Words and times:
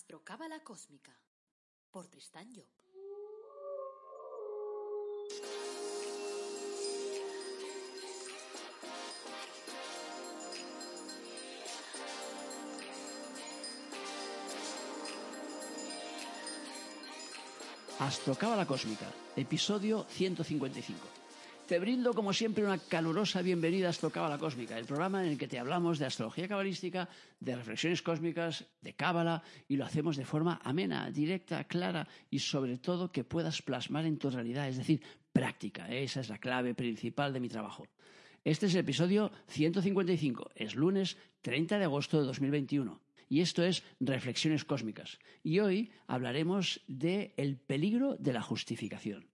Astrocábala 0.00 0.60
Cósmica 0.60 1.12
por 1.92 2.06
Tristán 2.06 2.48
Job. 2.54 2.64
Astrocábala 17.98 18.64
Cósmica, 18.64 19.12
episodio 19.36 20.06
155. 20.08 21.19
Te 21.70 21.78
brindo, 21.78 22.12
como 22.14 22.32
siempre, 22.32 22.64
una 22.64 22.78
calurosa 22.78 23.42
bienvenida 23.42 23.86
a 23.86 23.90
Astrocábala 23.90 24.38
Cósmica, 24.38 24.76
el 24.76 24.86
programa 24.86 25.22
en 25.22 25.30
el 25.30 25.38
que 25.38 25.46
te 25.46 25.56
hablamos 25.56 26.00
de 26.00 26.06
astrología 26.06 26.48
cabalística, 26.48 27.08
de 27.38 27.54
reflexiones 27.54 28.02
cósmicas, 28.02 28.66
de 28.82 28.94
cábala, 28.94 29.44
y 29.68 29.76
lo 29.76 29.84
hacemos 29.84 30.16
de 30.16 30.24
forma 30.24 30.60
amena, 30.64 31.08
directa, 31.12 31.62
clara 31.68 32.08
y, 32.28 32.40
sobre 32.40 32.76
todo, 32.78 33.12
que 33.12 33.22
puedas 33.22 33.62
plasmar 33.62 34.04
en 34.04 34.18
tu 34.18 34.30
realidad, 34.30 34.68
es 34.68 34.78
decir, 34.78 35.00
práctica. 35.32 35.88
Esa 35.88 36.22
es 36.22 36.28
la 36.28 36.38
clave 36.38 36.74
principal 36.74 37.32
de 37.32 37.38
mi 37.38 37.48
trabajo. 37.48 37.86
Este 38.42 38.66
es 38.66 38.74
el 38.74 38.80
episodio 38.80 39.30
155, 39.46 40.50
es 40.56 40.74
lunes 40.74 41.18
30 41.42 41.78
de 41.78 41.84
agosto 41.84 42.18
de 42.18 42.26
2021 42.26 43.00
y 43.28 43.42
esto 43.42 43.62
es 43.62 43.84
Reflexiones 44.00 44.64
Cósmicas. 44.64 45.20
Y 45.44 45.60
hoy 45.60 45.92
hablaremos 46.08 46.80
de 46.88 47.32
el 47.36 47.58
peligro 47.58 48.16
de 48.16 48.32
la 48.32 48.42
justificación. 48.42 49.29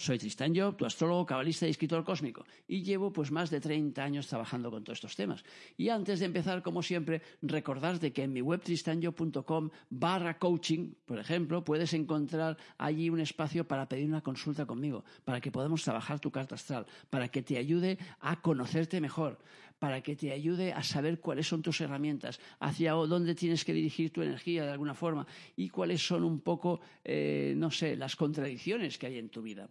Soy 0.00 0.16
Tristan 0.16 0.54
Job, 0.54 0.76
tu 0.76 0.86
astrólogo, 0.86 1.26
cabalista 1.26 1.66
y 1.66 1.70
escritor 1.70 2.04
cósmico, 2.04 2.46
y 2.68 2.84
llevo 2.84 3.12
pues 3.12 3.32
más 3.32 3.50
de 3.50 3.60
30 3.60 4.00
años 4.00 4.28
trabajando 4.28 4.70
con 4.70 4.84
todos 4.84 4.98
estos 4.98 5.16
temas. 5.16 5.42
Y 5.76 5.88
antes 5.88 6.20
de 6.20 6.26
empezar, 6.26 6.62
como 6.62 6.84
siempre, 6.84 7.20
recordarte 7.42 8.12
que 8.12 8.22
en 8.22 8.32
mi 8.32 8.40
web 8.40 8.62
tristanjob.com 8.62 9.70
barra 9.90 10.38
coaching, 10.38 10.92
por 11.04 11.18
ejemplo, 11.18 11.64
puedes 11.64 11.94
encontrar 11.94 12.56
allí 12.78 13.10
un 13.10 13.18
espacio 13.18 13.66
para 13.66 13.88
pedir 13.88 14.06
una 14.06 14.20
consulta 14.20 14.66
conmigo, 14.66 15.04
para 15.24 15.40
que 15.40 15.50
podamos 15.50 15.82
trabajar 15.82 16.20
tu 16.20 16.30
carta 16.30 16.54
astral, 16.54 16.86
para 17.10 17.26
que 17.26 17.42
te 17.42 17.58
ayude 17.58 17.98
a 18.20 18.40
conocerte 18.40 19.00
mejor, 19.00 19.40
para 19.78 20.02
que 20.02 20.16
te 20.16 20.32
ayude 20.32 20.72
a 20.72 20.82
saber 20.82 21.20
cuáles 21.20 21.46
son 21.46 21.62
tus 21.62 21.80
herramientas, 21.80 22.40
hacia 22.60 22.92
dónde 22.92 23.34
tienes 23.34 23.64
que 23.64 23.72
dirigir 23.72 24.12
tu 24.12 24.22
energía 24.22 24.64
de 24.64 24.72
alguna 24.72 24.94
forma 24.94 25.26
y 25.56 25.68
cuáles 25.68 26.06
son 26.06 26.24
un 26.24 26.40
poco, 26.40 26.80
eh, 27.04 27.54
no 27.56 27.70
sé, 27.70 27.96
las 27.96 28.16
contradicciones 28.16 28.98
que 28.98 29.06
hay 29.06 29.18
en 29.18 29.28
tu 29.28 29.42
vida. 29.42 29.68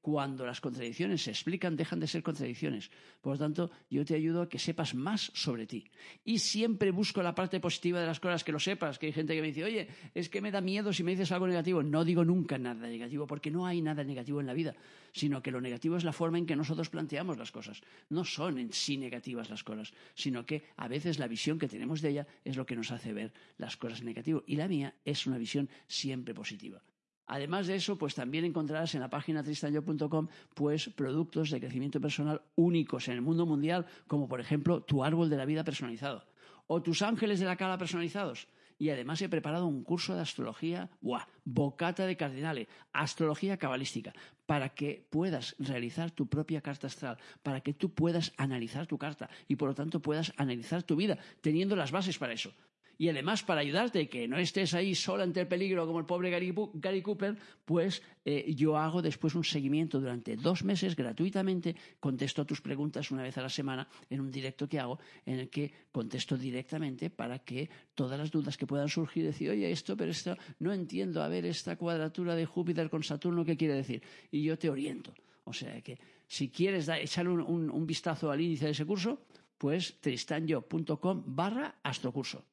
Cuando 0.00 0.46
las 0.46 0.60
contradicciones 0.60 1.22
se 1.22 1.30
explican, 1.30 1.76
dejan 1.76 2.00
de 2.00 2.06
ser 2.06 2.22
contradicciones. 2.22 2.90
Por 3.20 3.34
lo 3.34 3.38
tanto, 3.38 3.70
yo 3.90 4.04
te 4.04 4.14
ayudo 4.14 4.42
a 4.42 4.48
que 4.48 4.58
sepas 4.58 4.94
más 4.94 5.32
sobre 5.34 5.66
ti. 5.66 5.84
Y 6.24 6.38
siempre 6.38 6.90
busco 6.90 7.22
la 7.22 7.34
parte 7.34 7.58
positiva 7.60 8.00
de 8.00 8.06
las 8.06 8.20
cosas, 8.20 8.44
que 8.44 8.52
lo 8.52 8.60
sepas, 8.60 8.98
que 8.98 9.06
hay 9.06 9.12
gente 9.12 9.34
que 9.34 9.40
me 9.40 9.48
dice, 9.48 9.64
oye, 9.64 9.88
es 10.14 10.28
que 10.28 10.40
me 10.40 10.50
da 10.50 10.60
miedo 10.60 10.92
si 10.92 11.02
me 11.02 11.10
dices 11.10 11.32
algo 11.32 11.46
negativo. 11.46 11.82
No 11.82 12.04
digo 12.04 12.24
nunca 12.24 12.58
nada 12.58 12.86
negativo, 12.86 13.26
porque 13.26 13.50
no 13.50 13.66
hay 13.66 13.82
nada 13.82 14.04
negativo 14.04 14.40
en 14.40 14.46
la 14.46 14.54
vida, 14.54 14.74
sino 15.12 15.42
que 15.42 15.50
lo 15.50 15.60
negativo 15.60 15.96
es 15.96 16.04
la 16.04 16.12
forma 16.12 16.38
en 16.38 16.46
que 16.46 16.56
nosotros 16.56 16.90
planteamos 16.90 17.38
las 17.38 17.50
cosas. 17.50 17.82
No 18.08 18.24
son 18.24 18.58
en 18.58 18.72
sí 18.72 18.96
negativas 18.96 19.50
las 19.50 19.64
cosas, 19.64 19.92
sino 20.14 20.46
que 20.46 20.64
a 20.76 20.88
veces 20.88 21.18
la 21.18 21.28
visión 21.28 21.58
que 21.58 21.68
tenemos 21.68 22.00
de 22.00 22.10
ella 22.10 22.26
es 22.44 22.56
lo 22.56 22.66
que 22.66 22.76
nos 22.76 22.90
hace 22.92 23.12
ver 23.12 23.32
las 23.58 23.76
cosas 23.76 24.02
negativas. 24.02 24.42
Y 24.46 24.56
la 24.56 24.68
mía 24.68 24.94
es 25.04 25.26
una 25.26 25.38
visión 25.38 25.68
siempre 25.88 26.34
positiva. 26.34 26.82
Además 27.26 27.66
de 27.66 27.76
eso, 27.76 27.96
pues 27.96 28.14
también 28.14 28.44
encontrarás 28.44 28.94
en 28.94 29.00
la 29.00 29.10
página 29.10 29.42
tristanyo.com 29.42 30.28
pues 30.54 30.88
productos 30.90 31.50
de 31.50 31.60
crecimiento 31.60 32.00
personal 32.00 32.42
únicos 32.54 33.08
en 33.08 33.14
el 33.14 33.22
mundo 33.22 33.46
mundial, 33.46 33.86
como 34.06 34.28
por 34.28 34.40
ejemplo 34.40 34.82
tu 34.82 35.02
árbol 35.02 35.28
de 35.28 35.36
la 35.36 35.44
vida 35.44 35.64
personalizado 35.64 36.24
o 36.68 36.82
tus 36.82 37.02
ángeles 37.02 37.40
de 37.40 37.46
la 37.46 37.56
cara 37.56 37.78
personalizados 37.78 38.48
y 38.78 38.90
además 38.90 39.22
he 39.22 39.28
preparado 39.28 39.66
un 39.66 39.82
curso 39.82 40.14
de 40.14 40.20
astrología, 40.20 40.90
¡buah! 41.00 41.26
Bocata 41.44 42.06
de 42.06 42.16
cardinales, 42.16 42.68
astrología 42.92 43.56
cabalística, 43.56 44.12
para 44.44 44.70
que 44.70 45.06
puedas 45.10 45.56
realizar 45.58 46.10
tu 46.10 46.26
propia 46.26 46.60
carta 46.60 46.86
astral, 46.86 47.16
para 47.42 47.60
que 47.60 47.72
tú 47.72 47.94
puedas 47.94 48.32
analizar 48.36 48.86
tu 48.86 48.98
carta 48.98 49.30
y 49.48 49.56
por 49.56 49.68
lo 49.68 49.74
tanto 49.74 50.00
puedas 50.00 50.32
analizar 50.36 50.82
tu 50.82 50.96
vida, 50.96 51.18
teniendo 51.40 51.74
las 51.74 51.90
bases 51.90 52.18
para 52.18 52.34
eso 52.34 52.52
y 52.98 53.08
además 53.08 53.42
para 53.42 53.60
ayudarte 53.60 54.08
que 54.08 54.26
no 54.28 54.38
estés 54.38 54.74
ahí 54.74 54.94
sola 54.94 55.24
ante 55.24 55.40
el 55.40 55.48
peligro 55.48 55.86
como 55.86 55.98
el 55.98 56.06
pobre 56.06 56.30
Gary, 56.30 57.02
Cooper, 57.02 57.36
pues 57.64 58.02
eh, 58.24 58.54
yo 58.54 58.76
hago 58.76 59.02
después 59.02 59.34
un 59.34 59.44
seguimiento 59.44 60.00
durante 60.00 60.36
dos 60.36 60.64
meses 60.64 60.96
gratuitamente, 60.96 61.76
contesto 62.00 62.42
a 62.42 62.44
tus 62.44 62.60
preguntas 62.60 63.10
una 63.10 63.22
vez 63.22 63.36
a 63.38 63.42
la 63.42 63.48
semana 63.48 63.88
en 64.08 64.20
un 64.20 64.30
directo 64.30 64.68
que 64.68 64.80
hago 64.80 64.98
en 65.24 65.40
el 65.40 65.50
que 65.50 65.72
contesto 65.92 66.36
directamente 66.36 67.10
para 67.10 67.40
que 67.40 67.68
todas 67.94 68.18
las 68.18 68.30
dudas 68.30 68.56
que 68.56 68.66
puedan 68.66 68.88
surgir, 68.88 69.24
decir, 69.24 69.50
oye, 69.50 69.70
esto, 69.70 69.96
pero 69.96 70.10
esto 70.10 70.36
no 70.60 70.72
entiendo, 70.72 71.22
a 71.22 71.28
ver, 71.28 71.44
esta 71.44 71.76
cuadratura 71.76 72.34
de 72.34 72.46
Júpiter 72.46 72.88
con 72.88 73.02
Saturno, 73.02 73.44
¿qué 73.44 73.56
quiere 73.56 73.74
decir? 73.74 74.02
Y 74.30 74.42
yo 74.42 74.58
te 74.58 74.70
oriento. 74.70 75.12
O 75.44 75.52
sea 75.52 75.80
que 75.80 75.98
si 76.26 76.50
quieres 76.50 76.88
echarle 76.88 77.30
un, 77.30 77.70
un 77.70 77.86
vistazo 77.86 78.30
al 78.30 78.40
índice 78.40 78.64
de 78.64 78.72
ese 78.72 78.84
curso, 78.84 79.26
pues 79.58 80.00
tristanyo.com 80.00 81.22
barra 81.26 81.76
astrocurso. 81.82 82.44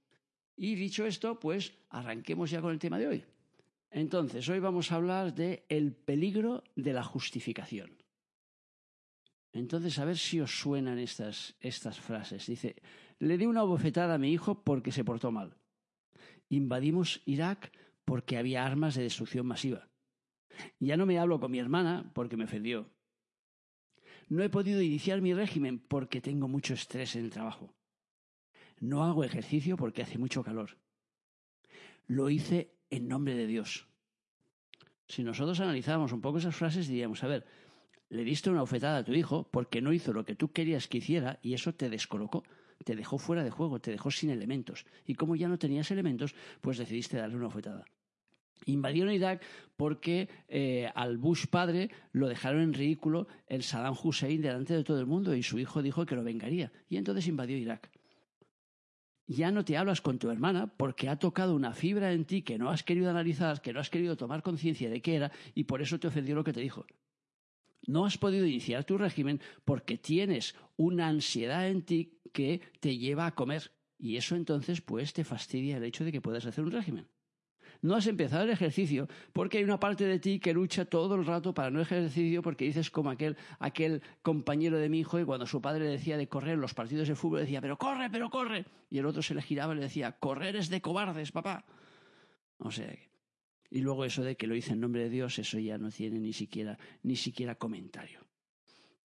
Y 0.56 0.75
dicho 0.75 1.06
esto, 1.06 1.40
pues 1.40 1.74
arranquemos 1.90 2.52
ya 2.52 2.62
con 2.62 2.72
el 2.72 2.80
tema 2.80 3.00
de 3.00 3.08
hoy. 3.08 3.25
Entonces, 3.90 4.47
hoy 4.50 4.59
vamos 4.59 4.91
a 4.91 4.96
hablar 4.96 5.34
de 5.34 5.66
el 5.69 5.94
peligro 5.94 6.64
de 6.75 6.94
la 6.94 7.03
justificación. 7.03 8.03
Entonces, 9.52 10.00
a 10.00 10.06
ver 10.06 10.18
si 10.18 10.40
os 10.40 10.59
suenan 10.59 10.97
estas, 10.97 11.56
estas 11.59 12.00
frases. 12.00 12.47
Dice, 12.47 12.75
le 13.19 13.38
di 13.38 13.46
una 13.46 13.62
bofetada 13.64 14.16
a 14.16 14.18
mi 14.18 14.31
hijo 14.31 14.64
porque 14.64 14.91
se 14.91 15.03
portó 15.03 15.31
mal. 15.31 15.58
Invadimos 16.50 17.22
Irak 17.25 17.72
porque 18.03 18.38
había 18.38 18.66
armas 18.66 18.96
de 18.96 19.03
destrucción 19.03 19.46
masiva. 19.46 19.90
Ya 20.80 20.97
no 20.97 21.06
me 21.06 21.20
hablo 21.20 21.40
con 21.40 21.52
mi 21.52 21.59
hermana 21.59 22.12
porque 22.14 22.38
me 22.38 22.46
ofendió. 22.46 22.90
No 24.28 24.44
he 24.44 24.50
podido 24.50 24.81
iniciar 24.81 25.22
mi 25.22 25.34
régimen 25.34 25.80
porque 25.80 26.22
tengo 26.22 26.47
mucho 26.47 26.74
estrés 26.74 27.16
en 27.16 27.25
el 27.25 27.31
trabajo. 27.31 27.74
No 28.79 29.03
hago 29.03 29.23
ejercicio 29.23 29.78
porque 29.78 30.01
hace 30.01 30.17
mucho 30.17 30.44
calor. 30.44 30.78
Lo 32.07 32.29
hice 32.29 32.73
en 32.89 33.07
nombre 33.07 33.35
de 33.35 33.47
Dios. 33.47 33.88
Si 35.07 35.23
nosotros 35.23 35.59
analizáramos 35.59 36.11
un 36.11 36.22
poco 36.22 36.38
esas 36.38 36.56
frases, 36.56 36.88
diríamos, 36.88 37.23
a 37.23 37.28
ver, 37.28 37.45
le 38.09 38.23
diste 38.23 38.50
una 38.50 38.61
ofetada 38.61 39.00
a 39.00 39.03
tu 39.03 39.13
hijo 39.13 39.50
porque 39.51 39.81
no 39.81 39.94
hizo 39.94 40.13
lo 40.13 40.25
que 40.25 40.35
tú 40.35 40.51
querías 40.51 40.88
que 40.88 41.00
hiciera 41.00 41.39
y 41.41 41.53
eso 41.53 41.73
te 41.73 41.89
descolocó, 41.89 42.44
te 42.84 42.95
dejó 42.95 43.17
fuera 43.17 43.44
de 43.44 43.50
juego, 43.50 43.79
te 43.79 43.91
dejó 43.91 44.11
sin 44.11 44.29
elementos. 44.29 44.85
Y 45.05 45.16
como 45.16 45.35
ya 45.35 45.47
no 45.47 45.57
tenías 45.57 45.90
elementos, 45.91 46.35
pues 46.61 46.78
decidiste 46.78 47.17
darle 47.17 47.38
una 47.38 47.47
ofetada. 47.47 47.85
Invadieron 48.66 49.13
Irak 49.13 49.44
porque 49.75 50.29
eh, 50.47 50.90
al 50.95 51.17
Bush 51.17 51.47
padre 51.47 51.90
lo 52.11 52.28
dejaron 52.28 52.61
en 52.61 52.73
ridículo 52.73 53.28
el 53.47 53.63
Saddam 53.63 53.95
Hussein 54.01 54.41
delante 54.41 54.73
de 54.73 54.84
todo 54.84 55.00
el 55.00 55.05
mundo 55.05 55.35
y 55.35 55.44
su 55.44 55.59
hijo 55.59 55.81
dijo 55.81 56.05
que 56.05 56.16
lo 56.16 56.23
vengaría. 56.23 56.72
Y 56.88 56.97
entonces 56.97 57.28
invadió 57.28 57.57
Irak 57.57 57.90
ya 59.28 59.51
no 59.51 59.63
te 59.66 59.78
hablas 59.78 60.01
con 60.01 60.19
tu 60.19 60.29
hermana 60.29 60.67
porque 60.78 61.09
ha 61.09 61.17
tocado 61.17 61.56
una 61.56 61.73
fibra 61.73 62.11
en 62.11 62.25
ti 62.25 62.41
que 62.41 62.57
no 62.57 62.69
has 62.69 62.84
querido 62.84 63.09
analizar, 63.09 63.61
que 63.61 63.73
no 63.73 63.79
has 63.79 63.89
querido 63.89 64.17
tomar 64.17 64.44
conciencia 64.44 64.89
de 64.89 65.01
qué 65.01 65.16
era 65.16 65.31
y 65.53 65.63
por 65.66 65.81
eso 65.81 66.00
te 66.00 66.07
ofendió 66.07 66.35
lo 66.35 66.44
que 66.44 66.53
te 66.53 66.61
dijo. 66.61 66.85
No 67.85 68.06
has 68.06 68.17
podido 68.17 68.45
iniciar 68.45 68.85
tu 68.85 68.97
régimen 68.97 69.41
porque 69.66 69.97
tienes 69.97 70.56
una 70.78 71.07
ansiedad 71.07 71.67
en 71.69 71.84
ti 71.84 72.19
que 72.31 72.61
te 72.79 72.97
lleva 72.97 73.25
a 73.25 73.35
comer 73.35 73.72
y 73.97 74.17
eso 74.17 74.35
entonces 74.35 74.81
pues 74.81 75.13
te 75.13 75.23
fastidia 75.23 75.78
el 75.78 75.84
hecho 75.84 76.05
de 76.05 76.11
que 76.11 76.22
puedas 76.22 76.45
hacer 76.45 76.63
un 76.63 76.72
régimen 76.72 77.07
no 77.83 77.95
has 77.95 78.07
empezado 78.07 78.44
el 78.44 78.49
ejercicio 78.49 79.07
porque 79.33 79.57
hay 79.57 79.63
una 79.63 79.79
parte 79.79 80.05
de 80.05 80.17
ti 80.17 80.39
que 80.39 80.53
lucha 80.53 80.85
todo 80.85 81.16
el 81.16 81.25
rato 81.25 81.53
para 81.53 81.69
no 81.69 81.81
ejercicio 81.81 82.41
porque 82.41 82.66
dices 82.66 82.89
como 82.89 83.09
aquel, 83.09 83.38
aquel 83.59 84.01
compañero 84.21 84.77
de 84.79 84.89
mi 84.89 85.01
hijo 85.01 85.19
y 85.19 85.25
cuando 85.25 85.45
su 85.45 85.61
padre 85.61 85.83
le 85.83 85.91
decía 85.91 86.17
de 86.17 86.27
correr 86.27 86.57
los 86.57 86.73
partidos 86.73 87.09
de 87.09 87.16
fútbol 87.16 87.41
decía, 87.41 87.61
pero 87.61 87.77
corre, 87.77 88.09
pero 88.09 88.29
corre. 88.29 88.66
Y 88.89 88.99
el 88.99 89.05
otro 89.05 89.22
se 89.22 89.35
le 89.35 89.41
giraba 89.41 89.73
y 89.73 89.77
le 89.77 89.83
decía, 89.83 90.13
correr 90.13 90.55
es 90.55 90.69
de 90.69 90.81
cobardes, 90.81 91.33
papá. 91.33 91.66
O 92.58 92.72
sea, 92.72 92.96
y 93.69 93.81
luego 93.81 94.05
eso 94.05 94.23
de 94.23 94.37
que 94.37 94.47
lo 94.47 94.55
hice 94.55 94.72
en 94.72 94.79
nombre 94.79 95.03
de 95.03 95.09
Dios, 95.09 95.37
eso 95.37 95.59
ya 95.59 95.78
no 95.78 95.91
tiene 95.91 96.19
ni 96.19 96.31
siquiera, 96.31 96.79
ni 97.03 97.17
siquiera 97.17 97.55
comentario. 97.55 98.25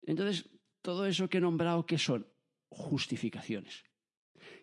Entonces, 0.03 0.51
todo 0.83 1.07
eso 1.07 1.31
que 1.31 1.39
he 1.39 1.41
nombrado, 1.41 1.87
¿qué 1.87 1.97
son? 1.97 2.27
Justificaciones. 2.69 3.85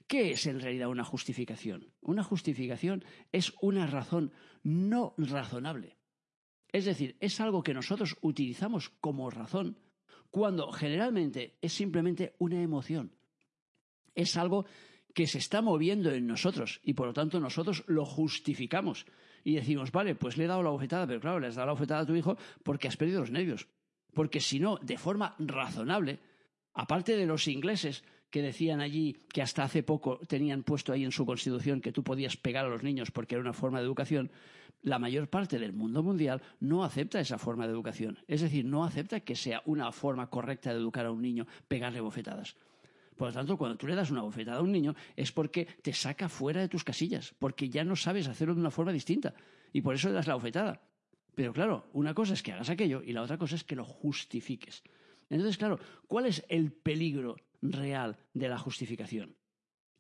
¿Qué 0.08 0.32
es 0.32 0.46
en 0.46 0.60
realidad 0.60 0.90
una 0.90 1.04
justificación? 1.04 1.94
Una 2.02 2.24
justificación 2.24 3.04
es 3.32 3.54
una 3.62 3.88
razón 3.88 4.32
no 4.64 5.14
razonable. 5.18 5.98
Es 6.72 6.86
decir, 6.86 7.18
es 7.20 7.40
algo 7.40 7.64
que 7.64 7.74
nosotros 7.74 8.18
utilizamos 8.22 8.90
como 8.90 9.30
razón 9.30 9.78
cuando 10.32 10.72
generalmente 10.72 11.58
es 11.62 11.74
simplemente 11.74 12.36
una 12.40 12.62
emoción. 12.62 13.16
Es 14.16 14.36
algo 14.36 14.66
que 15.14 15.28
se 15.28 15.38
está 15.38 15.62
moviendo 15.62 16.12
en 16.12 16.26
nosotros 16.26 16.82
y 16.84 16.94
por 16.94 17.08
lo 17.08 17.14
tanto 17.14 17.40
nosotros 17.40 17.84
lo 17.88 18.06
justificamos 18.06 19.06
y 19.44 19.56
decimos, 19.56 19.92
vale, 19.92 20.16
pues 20.16 20.38
le 20.38 20.46
he 20.46 20.48
dado 20.48 20.64
la 20.64 20.72
bofetada, 20.72 21.06
pero 21.06 21.20
claro, 21.20 21.40
le 21.40 21.48
has 21.48 21.56
dado 21.56 21.68
la 21.68 21.74
bofetada 21.74 22.02
a 22.02 22.06
tu 22.06 22.16
hijo 22.16 22.38
porque 22.64 22.88
has 22.88 22.98
perdido 22.98 23.22
los 23.22 23.32
nervios. 23.32 23.68
Porque 24.14 24.40
si 24.40 24.60
no, 24.60 24.78
de 24.82 24.98
forma 24.98 25.36
razonable, 25.40 26.20
aparte 26.74 27.16
de 27.16 27.26
los 27.26 27.48
ingleses 27.48 28.04
que 28.34 28.42
decían 28.42 28.82
allí 28.82 29.16
que 29.32 29.44
hasta 29.44 29.64
hace 29.64 29.84
poco 29.84 30.20
tenían 30.28 30.64
puesto 30.64 30.92
ahí 30.92 31.04
en 31.04 31.12
su 31.12 31.24
constitución 31.24 31.82
que 31.82 31.92
tú 31.92 32.04
podías 32.04 32.36
pegar 32.36 32.66
a 32.66 32.68
los 32.68 32.82
niños 32.82 33.12
porque 33.12 33.36
era 33.36 33.44
una 33.44 33.54
forma 33.54 33.78
de 33.78 33.86
educación, 33.86 34.32
la 34.82 34.98
mayor 34.98 35.30
parte 35.30 35.60
del 35.60 35.72
mundo 35.72 36.02
mundial 36.02 36.42
no 36.60 36.84
acepta 36.84 37.20
esa 37.20 37.38
forma 37.38 37.68
de 37.68 37.74
educación. 37.74 38.18
Es 38.28 38.42
decir, 38.42 38.66
no 38.66 38.86
acepta 38.86 39.20
que 39.20 39.36
sea 39.36 39.62
una 39.68 39.92
forma 39.92 40.32
correcta 40.32 40.72
de 40.72 40.80
educar 40.80 41.06
a 41.06 41.12
un 41.12 41.22
niño 41.22 41.46
pegarle 41.68 42.02
bofetadas. 42.02 42.56
Por 43.16 43.28
lo 43.28 43.34
tanto, 43.36 43.56
cuando 43.56 43.78
tú 43.78 43.86
le 43.86 43.94
das 43.94 44.10
una 44.10 44.24
bofetada 44.24 44.58
a 44.58 44.64
un 44.64 44.72
niño 44.72 44.96
es 45.16 45.32
porque 45.32 45.68
te 45.84 45.94
saca 45.94 46.28
fuera 46.28 46.60
de 46.60 46.70
tus 46.70 46.84
casillas, 46.84 47.36
porque 47.38 47.70
ya 47.70 47.84
no 47.84 47.96
sabes 47.96 48.28
hacerlo 48.28 48.56
de 48.56 48.62
una 48.62 48.72
forma 48.72 48.92
distinta. 48.92 49.36
Y 49.74 49.82
por 49.82 49.94
eso 49.94 50.08
le 50.08 50.16
das 50.16 50.26
la 50.26 50.34
bofetada. 50.34 50.82
Pero 51.36 51.54
claro, 51.54 51.86
una 51.94 52.16
cosa 52.16 52.34
es 52.34 52.42
que 52.42 52.52
hagas 52.52 52.72
aquello 52.72 53.04
y 53.06 53.14
la 53.14 53.22
otra 53.22 53.38
cosa 53.38 53.54
es 53.54 53.64
que 53.64 53.76
lo 53.76 53.86
justifiques. 53.86 54.82
Entonces, 55.30 55.60
claro, 55.60 55.80
¿cuál 56.08 56.26
es 56.26 56.44
el 56.50 56.72
peligro 56.72 57.38
real 57.72 58.18
de 58.34 58.50
la 58.50 58.58
justificación? 58.58 59.36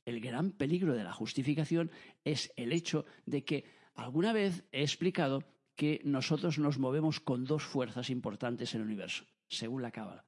El 0.05 0.19
gran 0.19 0.51
peligro 0.51 0.93
de 0.93 1.03
la 1.03 1.13
justificación 1.13 1.91
es 2.25 2.51
el 2.57 2.73
hecho 2.73 3.05
de 3.25 3.45
que 3.45 3.65
alguna 3.95 4.33
vez 4.33 4.63
he 4.71 4.81
explicado 4.81 5.43
que 5.75 6.01
nosotros 6.03 6.59
nos 6.59 6.77
movemos 6.77 7.19
con 7.19 7.45
dos 7.45 7.63
fuerzas 7.63 8.09
importantes 8.09 8.75
en 8.75 8.81
el 8.81 8.87
universo, 8.87 9.25
según 9.47 9.81
la 9.81 9.91
Cábala. 9.91 10.25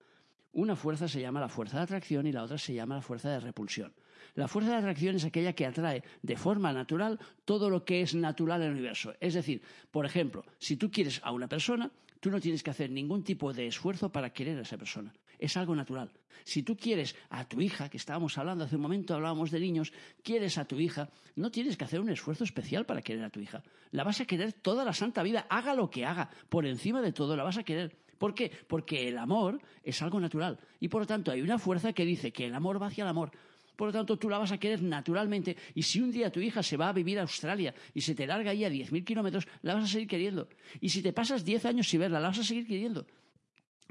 Una 0.54 0.78
fuerza 0.78 1.10
se 1.10 1.20
llama 1.20 1.42
la 1.42 1.50
fuerza 1.50 1.78
de 1.78 1.84
atracción 1.84 2.26
y 2.26 2.32
la 2.32 2.44
otra 2.44 2.58
se 2.58 2.74
llama 2.74 2.96
la 2.96 3.02
fuerza 3.02 3.30
de 3.30 3.42
repulsión. 3.42 3.94
La 4.36 4.48
fuerza 4.48 4.72
de 4.72 4.78
atracción 4.78 5.16
es 5.16 5.26
aquella 5.26 5.54
que 5.54 5.66
atrae 5.66 6.04
de 6.22 6.38
forma 6.38 6.72
natural 6.72 7.20
todo 7.44 7.70
lo 7.70 7.84
que 7.84 8.02
es 8.02 8.16
natural 8.16 8.62
en 8.62 8.68
el 8.68 8.74
universo. 8.74 9.14
Es 9.20 9.34
decir, 9.34 9.62
por 9.92 10.06
ejemplo, 10.06 10.46
si 10.58 10.78
tú 10.78 10.90
quieres 10.90 11.20
a 11.24 11.32
una 11.32 11.50
persona, 11.50 11.92
tú 12.22 12.32
no 12.32 12.40
tienes 12.40 12.64
que 12.64 12.70
hacer 12.70 12.90
ningún 12.90 13.24
tipo 13.24 13.54
de 13.54 13.68
esfuerzo 13.68 14.12
para 14.12 14.32
querer 14.32 14.58
a 14.58 14.62
esa 14.62 14.78
persona. 14.78 15.14
Es 15.45 15.57
algo 15.57 15.75
natural. 15.75 16.12
Si 16.44 16.63
tú 16.63 16.75
quieres 16.75 17.15
a 17.30 17.47
tu 17.47 17.62
hija, 17.62 17.88
que 17.88 17.97
estábamos 17.97 18.36
hablando 18.39 18.63
hace 18.63 18.77
un 18.77 18.81
momento, 18.81 19.13
hablábamos 19.13 19.51
de 19.51 19.59
niños, 19.59 19.94
quieres 20.24 20.57
a 20.57 20.65
tu 20.65 20.80
hija, 20.80 21.07
no 21.36 21.51
tienes 21.51 21.77
que 21.77 21.83
hacer 21.83 22.00
un 22.00 22.09
esfuerzo 22.09 22.44
especial 22.44 22.88
para 22.88 23.03
querer 23.03 23.24
a 23.24 23.30
tu 23.30 23.39
hija. 23.39 23.62
La 23.92 24.03
vas 24.03 24.19
a 24.21 24.25
querer 24.25 24.53
toda 24.53 24.83
la 24.83 24.92
santa 24.92 25.21
vida, 25.21 25.45
haga 25.47 25.75
lo 25.75 25.92
que 25.92 26.03
haga, 26.03 26.31
por 26.50 26.65
encima 26.65 27.00
de 27.00 27.13
todo 27.13 27.38
la 27.38 27.44
vas 27.44 27.59
a 27.59 27.63
querer. 27.63 27.95
¿Por 28.18 28.33
qué? 28.33 28.51
Porque 28.68 29.07
el 29.07 29.19
amor 29.19 29.62
es 29.83 30.01
algo 30.01 30.19
natural. 30.19 30.59
Y 30.80 30.88
por 30.88 31.01
lo 31.01 31.06
tanto 31.06 31.30
hay 31.30 31.44
una 31.44 31.59
fuerza 31.59 31.94
que 31.94 32.06
dice 32.06 32.33
que 32.33 32.48
el 32.48 32.56
amor 32.56 32.81
va 32.81 32.88
hacia 32.88 33.03
el 33.03 33.09
amor. 33.09 33.30
Por 33.75 33.89
lo 33.89 33.94
tanto, 33.94 34.18
tú 34.18 34.27
la 34.27 34.39
vas 34.39 34.51
a 34.51 34.57
querer 34.57 34.81
naturalmente. 34.81 35.57
Y 35.75 35.83
si 35.83 36.01
un 36.01 36.09
día 36.09 36.31
tu 36.31 36.39
hija 36.39 36.63
se 36.63 36.75
va 36.75 36.89
a 36.89 36.94
vivir 36.94 37.19
a 37.19 37.21
Australia 37.21 37.75
y 37.94 38.01
se 38.01 38.15
te 38.15 38.25
larga 38.25 38.50
ahí 38.50 38.65
a 38.65 38.69
10.000 38.69 39.03
kilómetros, 39.03 39.48
la 39.62 39.75
vas 39.75 39.83
a 39.83 39.88
seguir 39.88 40.07
queriendo. 40.07 40.48
Y 40.81 40.89
si 40.89 41.03
te 41.03 41.13
pasas 41.13 41.45
10 41.45 41.65
años 41.65 41.88
sin 41.88 42.00
verla, 42.00 42.19
la 42.19 42.30
vas 42.30 42.39
a 42.39 42.44
seguir 42.44 42.65
queriendo. 42.65 43.06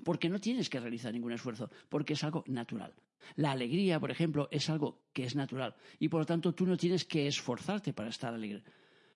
Porque 0.02 0.28
no 0.28 0.40
tienes 0.40 0.68
que 0.68 0.80
realizar 0.80 1.12
ningún 1.12 1.32
esfuerzo, 1.32 1.70
porque 1.88 2.14
es 2.14 2.24
algo 2.24 2.44
natural. 2.46 2.94
La 3.36 3.52
alegría, 3.52 4.00
por 4.00 4.10
ejemplo, 4.10 4.48
es 4.50 4.68
algo 4.68 5.02
que 5.12 5.24
es 5.24 5.36
natural. 5.36 5.74
Y 5.98 6.08
por 6.08 6.20
lo 6.20 6.26
tanto, 6.26 6.54
tú 6.54 6.66
no 6.66 6.76
tienes 6.76 7.04
que 7.04 7.26
esforzarte 7.26 7.92
para 7.92 8.10
estar 8.10 8.34
alegre. 8.34 8.62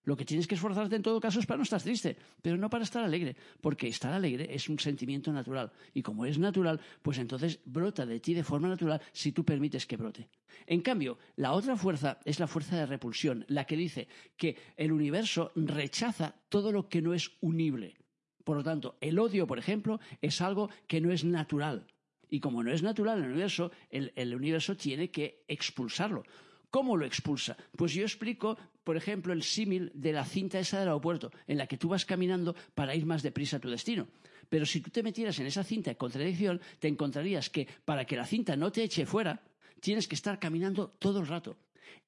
Lo 0.04 0.16
que 0.16 0.24
tienes 0.24 0.46
que 0.46 0.54
esforzarte 0.54 0.96
en 0.96 1.02
todo 1.02 1.20
caso 1.20 1.38
es 1.38 1.44
para 1.44 1.58
no 1.58 1.64
estar 1.64 1.82
triste, 1.82 2.16
pero 2.40 2.56
no 2.56 2.70
para 2.70 2.84
estar 2.84 3.04
alegre, 3.04 3.36
porque 3.60 3.88
estar 3.88 4.10
alegre 4.10 4.48
es 4.54 4.70
un 4.70 4.78
sentimiento 4.78 5.30
natural. 5.30 5.70
Y 5.92 6.00
como 6.00 6.24
es 6.24 6.38
natural, 6.38 6.80
pues 7.02 7.18
entonces 7.18 7.60
brota 7.66 8.06
de 8.06 8.18
ti 8.18 8.32
de 8.32 8.42
forma 8.42 8.68
natural 8.68 9.02
si 9.12 9.32
tú 9.32 9.44
permites 9.44 9.84
que 9.84 9.98
brote. 9.98 10.30
En 10.66 10.80
cambio, 10.80 11.18
la 11.36 11.52
otra 11.52 11.76
fuerza 11.76 12.20
es 12.24 12.40
la 12.40 12.46
fuerza 12.46 12.76
de 12.76 12.86
repulsión, 12.86 13.44
la 13.48 13.66
que 13.66 13.76
dice 13.76 14.08
que 14.38 14.56
el 14.78 14.92
universo 14.92 15.52
rechaza 15.54 16.34
todo 16.48 16.72
lo 16.72 16.88
que 16.88 17.02
no 17.02 17.12
es 17.12 17.32
unible. 17.42 17.94
Por 18.48 18.56
lo 18.56 18.64
tanto, 18.64 18.96
el 19.02 19.18
odio, 19.18 19.46
por 19.46 19.58
ejemplo, 19.58 20.00
es 20.22 20.40
algo 20.40 20.70
que 20.86 21.02
no 21.02 21.12
es 21.12 21.22
natural. 21.22 21.86
Y 22.30 22.40
como 22.40 22.62
no 22.62 22.72
es 22.72 22.82
natural 22.82 23.18
en 23.18 23.24
el 23.24 23.32
universo, 23.32 23.70
el, 23.90 24.34
universo 24.34 24.74
tiene 24.74 25.10
que 25.10 25.44
expulsarlo. 25.48 26.24
¿Cómo 26.70 26.96
lo 26.96 27.04
expulsa? 27.04 27.58
Pues 27.76 27.92
yo 27.92 28.04
explico, 28.04 28.56
por 28.84 28.96
ejemplo, 28.96 29.34
el 29.34 29.42
símil 29.42 29.92
de 29.92 30.14
la 30.14 30.24
cinta 30.24 30.58
esa 30.58 30.78
del 30.78 30.88
aeropuerto, 30.88 31.30
en 31.46 31.58
la 31.58 31.66
que 31.66 31.76
tú 31.76 31.90
vas 31.90 32.06
caminando 32.06 32.56
para 32.74 32.94
ir 32.94 33.04
más 33.04 33.22
deprisa 33.22 33.58
a 33.58 33.60
tu 33.60 33.68
destino. 33.68 34.08
Pero 34.48 34.64
si 34.64 34.80
tú 34.80 34.88
te 34.88 35.02
metieras 35.02 35.38
en 35.40 35.46
esa 35.46 35.62
cinta 35.62 35.90
de 35.90 35.98
contradicción, 35.98 36.58
te 36.78 36.88
encontrarías 36.88 37.50
que 37.50 37.68
para 37.84 38.06
que 38.06 38.16
la 38.16 38.24
cinta 38.24 38.56
no 38.56 38.72
te 38.72 38.82
eche 38.82 39.04
fuera, 39.04 39.42
tienes 39.78 40.08
que 40.08 40.14
estar 40.14 40.38
caminando 40.38 40.88
todo 40.98 41.20
el 41.20 41.26
rato. 41.26 41.58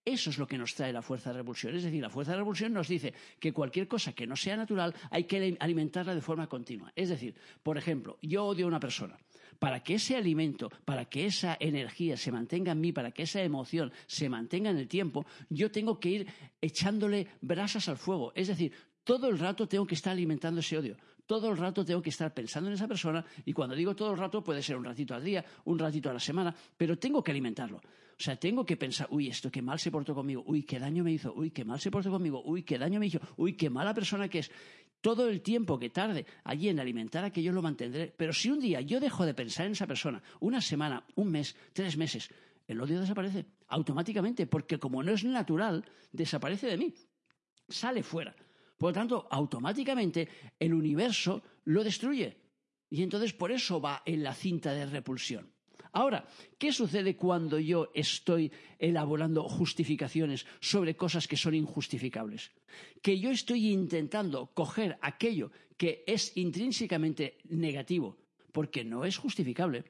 Eso 0.04 0.30
es 0.30 0.38
lo 0.38 0.46
que 0.46 0.58
nos 0.58 0.74
trae 0.74 0.92
la 0.92 1.02
fuerza 1.02 1.30
de 1.30 1.38
repulsión. 1.38 1.74
Es 1.74 1.82
decir, 1.82 2.00
la 2.00 2.10
fuerza 2.10 2.32
de 2.32 2.38
repulsión 2.38 2.72
nos 2.72 2.88
dice 2.88 3.12
que 3.38 3.52
cualquier 3.52 3.86
cosa 3.86 4.12
que 4.12 4.26
no 4.26 4.36
sea 4.36 4.56
natural 4.56 4.94
hay 5.10 5.24
que 5.24 5.56
alimentarla 5.60 6.14
de 6.14 6.20
forma 6.20 6.48
continua. 6.48 6.92
Es 6.96 7.08
decir, 7.08 7.34
por 7.62 7.76
ejemplo, 7.76 8.18
yo 8.22 8.44
odio 8.44 8.64
a 8.64 8.68
una 8.68 8.80
persona 8.80 9.18
para 9.58 9.80
que 9.80 9.94
ese 9.94 10.16
alimento, 10.16 10.70
para 10.84 11.04
que 11.04 11.26
esa 11.26 11.56
energía 11.60 12.16
se 12.16 12.32
mantenga 12.32 12.72
en 12.72 12.80
mí, 12.80 12.92
para 12.92 13.12
que 13.12 13.24
esa 13.24 13.42
emoción 13.42 13.92
se 14.06 14.28
mantenga 14.28 14.70
en 14.70 14.78
el 14.78 14.88
tiempo, 14.88 15.26
yo 15.50 15.70
tengo 15.70 16.00
que 16.00 16.08
ir 16.08 16.26
echándole 16.60 17.28
brasas 17.42 17.88
al 17.88 17.98
fuego. 17.98 18.32
Es 18.34 18.48
decir, 18.48 18.72
todo 19.04 19.28
el 19.28 19.38
rato 19.38 19.68
tengo 19.68 19.86
que 19.86 19.94
estar 19.94 20.12
alimentando 20.12 20.60
ese 20.60 20.78
odio. 20.78 20.96
Todo 21.26 21.50
el 21.50 21.58
rato 21.58 21.84
tengo 21.84 22.02
que 22.02 22.10
estar 22.10 22.32
pensando 22.34 22.70
en 22.70 22.74
esa 22.74 22.88
persona 22.88 23.24
y 23.44 23.52
cuando 23.52 23.76
digo 23.76 23.94
todo 23.94 24.12
el 24.12 24.18
rato 24.18 24.42
puede 24.42 24.62
ser 24.62 24.76
un 24.76 24.84
ratito 24.84 25.14
al 25.14 25.22
día, 25.22 25.44
un 25.64 25.78
ratito 25.78 26.10
a 26.10 26.14
la 26.14 26.20
semana, 26.20 26.54
pero 26.76 26.98
tengo 26.98 27.22
que 27.22 27.30
alimentarlo. 27.30 27.80
O 28.20 28.22
sea, 28.22 28.36
tengo 28.36 28.66
que 28.66 28.76
pensar, 28.76 29.06
uy, 29.10 29.28
esto 29.28 29.50
qué 29.50 29.62
mal 29.62 29.78
se 29.78 29.90
portó 29.90 30.14
conmigo, 30.14 30.44
uy, 30.46 30.64
qué 30.64 30.78
daño 30.78 31.02
me 31.02 31.10
hizo, 31.10 31.32
uy, 31.32 31.52
qué 31.52 31.64
mal 31.64 31.80
se 31.80 31.90
portó 31.90 32.10
conmigo, 32.10 32.42
uy, 32.44 32.64
qué 32.64 32.76
daño 32.76 33.00
me 33.00 33.06
hizo, 33.06 33.18
uy, 33.38 33.54
qué 33.54 33.70
mala 33.70 33.94
persona 33.94 34.28
que 34.28 34.40
es 34.40 34.50
todo 35.00 35.26
el 35.30 35.40
tiempo 35.40 35.78
que 35.78 35.88
tarde 35.88 36.26
allí 36.44 36.68
en 36.68 36.78
alimentar 36.80 37.24
a 37.24 37.30
que 37.30 37.42
yo 37.42 37.50
lo 37.50 37.62
mantendré. 37.62 38.12
Pero 38.14 38.34
si 38.34 38.50
un 38.50 38.60
día 38.60 38.82
yo 38.82 39.00
dejo 39.00 39.24
de 39.24 39.32
pensar 39.32 39.64
en 39.64 39.72
esa 39.72 39.86
persona, 39.86 40.22
una 40.40 40.60
semana, 40.60 41.02
un 41.14 41.30
mes, 41.30 41.56
tres 41.72 41.96
meses, 41.96 42.28
el 42.68 42.78
odio 42.78 43.00
desaparece 43.00 43.46
automáticamente, 43.68 44.46
porque 44.46 44.78
como 44.78 45.02
no 45.02 45.12
es 45.12 45.24
natural, 45.24 45.82
desaparece 46.12 46.66
de 46.66 46.76
mí, 46.76 46.92
sale 47.70 48.02
fuera. 48.02 48.36
Por 48.76 48.90
lo 48.90 48.92
tanto, 48.92 49.28
automáticamente 49.30 50.28
el 50.58 50.74
universo 50.74 51.42
lo 51.64 51.82
destruye. 51.82 52.36
Y 52.90 53.02
entonces 53.02 53.32
por 53.32 53.50
eso 53.50 53.80
va 53.80 54.02
en 54.04 54.22
la 54.22 54.34
cinta 54.34 54.74
de 54.74 54.84
repulsión. 54.84 55.50
Ahora, 55.92 56.24
¿qué 56.58 56.72
sucede 56.72 57.16
cuando 57.16 57.58
yo 57.58 57.90
estoy 57.94 58.52
elaborando 58.78 59.44
justificaciones 59.44 60.46
sobre 60.60 60.96
cosas 60.96 61.26
que 61.26 61.36
son 61.36 61.54
injustificables? 61.54 62.52
Que 63.02 63.18
yo 63.18 63.30
estoy 63.30 63.72
intentando 63.72 64.46
coger 64.54 64.98
aquello 65.02 65.50
que 65.76 66.04
es 66.06 66.36
intrínsecamente 66.36 67.38
negativo, 67.48 68.16
porque 68.52 68.84
no 68.84 69.04
es 69.04 69.16
justificable, 69.16 69.84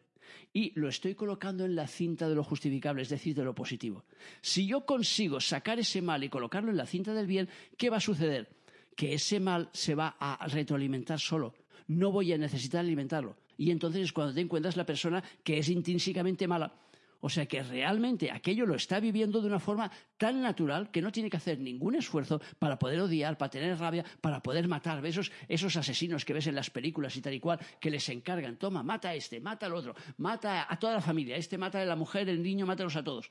y 0.52 0.73
lo 0.79 0.88
estoy 0.88 1.14
colocando 1.14 1.64
en 1.64 1.75
la 1.75 1.87
cinta 1.87 2.29
de 2.29 2.35
lo 2.35 2.44
justificable, 2.44 3.03
es 3.03 3.08
decir, 3.08 3.35
de 3.35 3.44
lo 3.44 3.55
positivo. 3.55 4.05
Si 4.41 4.67
yo 4.67 4.87
consigo 4.87 5.41
sacar 5.41 5.79
ese 5.79 6.00
mal 6.00 6.25
y 6.25 6.29
colocarlo 6.29 6.70
en 6.70 6.76
la 6.76 6.87
cinta 6.87 7.12
del 7.12 7.26
bien, 7.26 7.49
¿qué 7.76 7.91
va 7.91 7.99
a 7.99 8.00
suceder? 8.00 8.49
Que 8.96 9.14
ese 9.14 9.41
mal 9.41 9.69
se 9.72 9.94
va 9.94 10.17
a 10.19 10.46
retroalimentar 10.48 11.20
solo. 11.20 11.55
No 11.89 12.13
voy 12.13 12.32
a 12.32 12.39
necesitar 12.39 12.81
alimentarlo 12.81 13.36
y 13.60 13.70
entonces 13.70 14.05
es 14.05 14.12
cuando 14.14 14.32
te 14.32 14.40
encuentras 14.40 14.79
la 14.79 14.86
persona 14.86 15.22
que 15.44 15.58
es 15.58 15.69
intrínsecamente 15.69 16.48
mala. 16.48 16.72
O 17.20 17.29
sea 17.29 17.44
que 17.44 17.62
realmente 17.62 18.31
aquello 18.31 18.64
lo 18.64 18.74
está 18.74 19.00
viviendo 19.00 19.43
de 19.43 19.48
una 19.48 19.58
forma 19.58 19.93
tan 20.17 20.40
natural 20.40 20.90
que 20.90 21.02
no 21.02 21.12
tiene 21.12 21.29
que 21.29 21.36
hacer 21.36 21.58
ningún 21.58 21.94
esfuerzo 21.94 22.40
para 22.58 22.79
poder 22.79 22.98
odiar, 23.02 23.36
para 23.36 23.50
tener 23.50 23.79
rabia, 23.79 24.02
para 24.22 24.43
poder 24.43 24.67
matar. 24.67 25.05
Esos, 25.05 25.31
esos 25.46 25.76
asesinos 25.76 26.24
que 26.24 26.32
ves 26.32 26.46
en 26.46 26.55
las 26.55 26.70
películas 26.70 27.14
y 27.17 27.20
tal 27.20 27.34
y 27.34 27.40
cual, 27.40 27.60
que 27.79 27.90
les 27.90 28.08
encargan, 28.08 28.56
toma, 28.56 28.82
mata 28.82 29.10
a 29.10 29.14
este, 29.14 29.40
mata 29.40 29.67
al 29.67 29.74
otro, 29.74 29.94
mata 30.17 30.67
a 30.67 30.79
toda 30.79 30.94
la 30.94 31.02
familia, 31.02 31.36
este 31.36 31.58
mata 31.58 31.82
a 31.82 31.84
la 31.84 31.96
mujer, 31.96 32.31
el 32.31 32.43
niño, 32.43 32.64
mátalos 32.64 32.96
a 32.96 33.05
todos. 33.05 33.29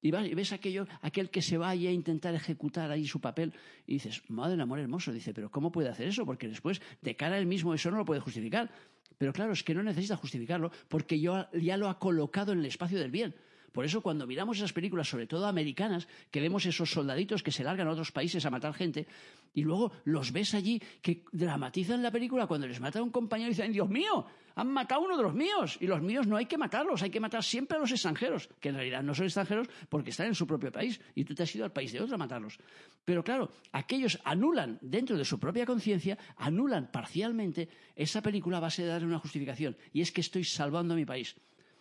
Y 0.00 0.10
ves 0.10 0.52
aquello, 0.52 0.86
aquel 1.02 1.28
que 1.28 1.42
se 1.42 1.58
vaya 1.58 1.90
a 1.90 1.92
intentar 1.92 2.32
ejecutar 2.34 2.90
ahí 2.90 3.06
su 3.06 3.20
papel 3.20 3.52
y 3.86 3.94
dices, 3.94 4.22
madre 4.28 4.52
del 4.52 4.60
amor 4.60 4.78
hermoso, 4.78 5.12
dice, 5.12 5.34
pero 5.34 5.50
¿cómo 5.50 5.72
puede 5.72 5.88
hacer 5.88 6.08
eso? 6.08 6.24
Porque 6.24 6.46
después, 6.46 6.80
de 7.02 7.16
cara 7.16 7.34
a 7.34 7.38
él 7.38 7.46
mismo, 7.46 7.74
eso 7.74 7.90
no 7.90 7.96
lo 7.96 8.04
puede 8.04 8.20
justificar. 8.20 8.70
Pero 9.18 9.32
claro, 9.32 9.52
es 9.52 9.64
que 9.64 9.74
no 9.74 9.82
necesita 9.82 10.16
justificarlo 10.16 10.70
porque 10.88 11.20
ya 11.20 11.76
lo 11.76 11.88
ha 11.88 11.98
colocado 11.98 12.52
en 12.52 12.60
el 12.60 12.66
espacio 12.66 12.98
del 12.98 13.10
bien. 13.10 13.34
Por 13.72 13.84
eso 13.84 14.00
cuando 14.00 14.26
miramos 14.26 14.56
esas 14.56 14.72
películas, 14.72 15.08
sobre 15.08 15.26
todo 15.26 15.46
americanas, 15.46 16.08
que 16.30 16.40
vemos 16.40 16.66
esos 16.66 16.90
soldaditos 16.90 17.42
que 17.42 17.52
se 17.52 17.64
largan 17.64 17.88
a 17.88 17.92
otros 17.92 18.12
países 18.12 18.44
a 18.46 18.50
matar 18.50 18.74
gente, 18.74 19.06
y 19.54 19.62
luego 19.62 19.92
los 20.04 20.32
ves 20.32 20.54
allí 20.54 20.80
que 21.02 21.24
dramatizan 21.32 22.02
la 22.02 22.10
película 22.10 22.46
cuando 22.46 22.66
les 22.66 22.80
mata 22.80 22.98
a 22.98 23.02
un 23.02 23.10
compañero 23.10 23.48
y 23.48 23.54
dicen, 23.54 23.72
Dios 23.72 23.88
mío, 23.88 24.26
han 24.58 24.68
matado 24.68 25.02
a 25.02 25.04
uno 25.04 25.16
de 25.16 25.22
los 25.22 25.34
míos. 25.34 25.78
Y 25.80 25.86
los 25.86 26.02
míos 26.02 26.26
no 26.26 26.36
hay 26.36 26.46
que 26.46 26.58
matarlos, 26.58 27.02
hay 27.02 27.10
que 27.10 27.20
matar 27.20 27.44
siempre 27.44 27.76
a 27.76 27.80
los 27.80 27.92
extranjeros, 27.92 28.48
que 28.60 28.70
en 28.70 28.74
realidad 28.74 29.02
no 29.02 29.14
son 29.14 29.26
extranjeros 29.26 29.68
porque 29.88 30.10
están 30.10 30.26
en 30.26 30.34
su 30.34 30.46
propio 30.46 30.72
país 30.72 31.00
y 31.14 31.24
tú 31.24 31.34
te 31.34 31.44
has 31.44 31.54
ido 31.54 31.64
al 31.64 31.72
país 31.72 31.92
de 31.92 32.00
otro 32.00 32.16
a 32.16 32.18
matarlos. 32.18 32.58
Pero 33.04 33.22
claro, 33.22 33.52
aquellos 33.72 34.18
anulan 34.24 34.78
dentro 34.82 35.16
de 35.16 35.24
su 35.24 35.38
propia 35.38 35.64
conciencia, 35.64 36.18
anulan 36.36 36.90
parcialmente 36.90 37.68
esa 37.94 38.20
película 38.20 38.56
a 38.56 38.60
base 38.60 38.82
de 38.82 38.88
darle 38.88 39.06
una 39.06 39.20
justificación. 39.20 39.76
Y 39.92 40.00
es 40.00 40.10
que 40.10 40.20
estoy 40.20 40.42
salvando 40.42 40.94
a 40.94 40.96
mi 40.96 41.04
país. 41.04 41.36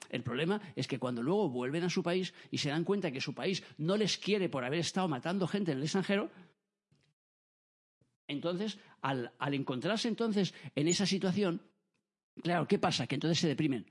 El 0.10 0.24
problema 0.24 0.62
es 0.76 0.88
que 0.88 1.00
cuando 1.00 1.22
luego 1.22 1.50
vuelven 1.50 1.84
a 1.84 1.90
su 1.90 2.04
país 2.04 2.34
y 2.52 2.58
se 2.58 2.70
dan 2.70 2.84
cuenta 2.84 3.12
que 3.12 3.22
su 3.22 3.34
país 3.34 3.64
no 3.78 3.98
les 3.98 4.18
quiere 4.18 4.50
por 4.50 4.64
haber 4.64 4.80
estado 4.80 5.08
matando 5.08 5.48
gente 5.48 5.72
en 5.72 5.78
el 5.78 5.84
extranjero, 5.84 6.30
entonces, 8.28 8.78
al, 9.02 9.32
encontrarse 9.54 10.08
entonces 10.08 10.54
en 10.76 10.88
esa 10.88 11.06
situación, 11.06 11.62
claro, 12.44 12.68
¿qué 12.68 12.78
pasa? 12.78 13.08
Que 13.08 13.16
entonces 13.16 13.40
se 13.40 13.48
deprimen, 13.48 13.90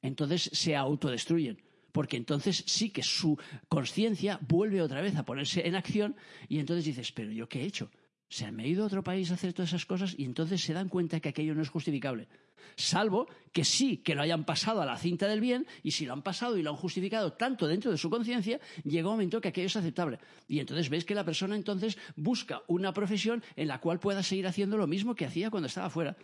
entonces 0.00 0.50
se 0.52 0.74
autodestruyen, 0.74 1.62
porque 1.92 2.16
entonces 2.16 2.64
sí 2.66 2.90
que 2.90 3.02
su 3.02 3.38
conciencia 3.68 4.38
vuelve 4.48 4.80
otra 4.80 5.02
vez 5.02 5.16
a 5.16 5.24
ponerse 5.24 5.66
en 5.66 5.74
acción 5.74 6.16
y 6.48 6.58
entonces 6.58 6.86
dices, 6.86 7.12
pero 7.12 7.30
yo 7.30 7.48
qué 7.48 7.62
he 7.62 7.66
hecho? 7.66 7.90
Se 8.28 8.44
han 8.44 8.58
ido 8.60 8.82
a 8.82 8.86
otro 8.86 9.04
país 9.04 9.30
a 9.30 9.34
hacer 9.34 9.52
todas 9.52 9.70
esas 9.70 9.86
cosas 9.86 10.14
y 10.18 10.24
entonces 10.24 10.60
se 10.60 10.72
dan 10.72 10.88
cuenta 10.88 11.20
que 11.20 11.28
aquello 11.28 11.54
no 11.54 11.62
es 11.62 11.68
justificable. 11.68 12.28
Salvo 12.76 13.28
que 13.52 13.64
sí 13.64 13.98
que 13.98 14.14
lo 14.14 14.22
hayan 14.22 14.44
pasado 14.44 14.82
a 14.82 14.86
la 14.86 14.98
cinta 14.98 15.26
del 15.28 15.40
bien 15.40 15.66
y 15.82 15.92
si 15.92 16.04
lo 16.04 16.12
han 16.12 16.22
pasado 16.22 16.58
y 16.58 16.62
lo 16.62 16.70
han 16.70 16.76
justificado 16.76 17.32
tanto 17.32 17.66
dentro 17.66 17.90
de 17.90 17.98
su 17.98 18.10
conciencia, 18.10 18.60
llega 18.84 19.08
un 19.08 19.14
momento 19.14 19.40
que 19.40 19.48
aquello 19.48 19.68
es 19.68 19.76
aceptable. 19.76 20.18
Y 20.46 20.60
entonces 20.60 20.90
ves 20.90 21.04
que 21.04 21.14
la 21.14 21.24
persona 21.24 21.56
entonces 21.56 21.96
busca 22.16 22.62
una 22.66 22.92
profesión 22.92 23.42
en 23.56 23.68
la 23.68 23.80
cual 23.80 23.98
pueda 23.98 24.22
seguir 24.22 24.46
haciendo 24.46 24.76
lo 24.76 24.86
mismo 24.86 25.14
que 25.14 25.24
hacía 25.24 25.50
cuando 25.50 25.68
estaba 25.68 25.90
fuera. 25.90 26.16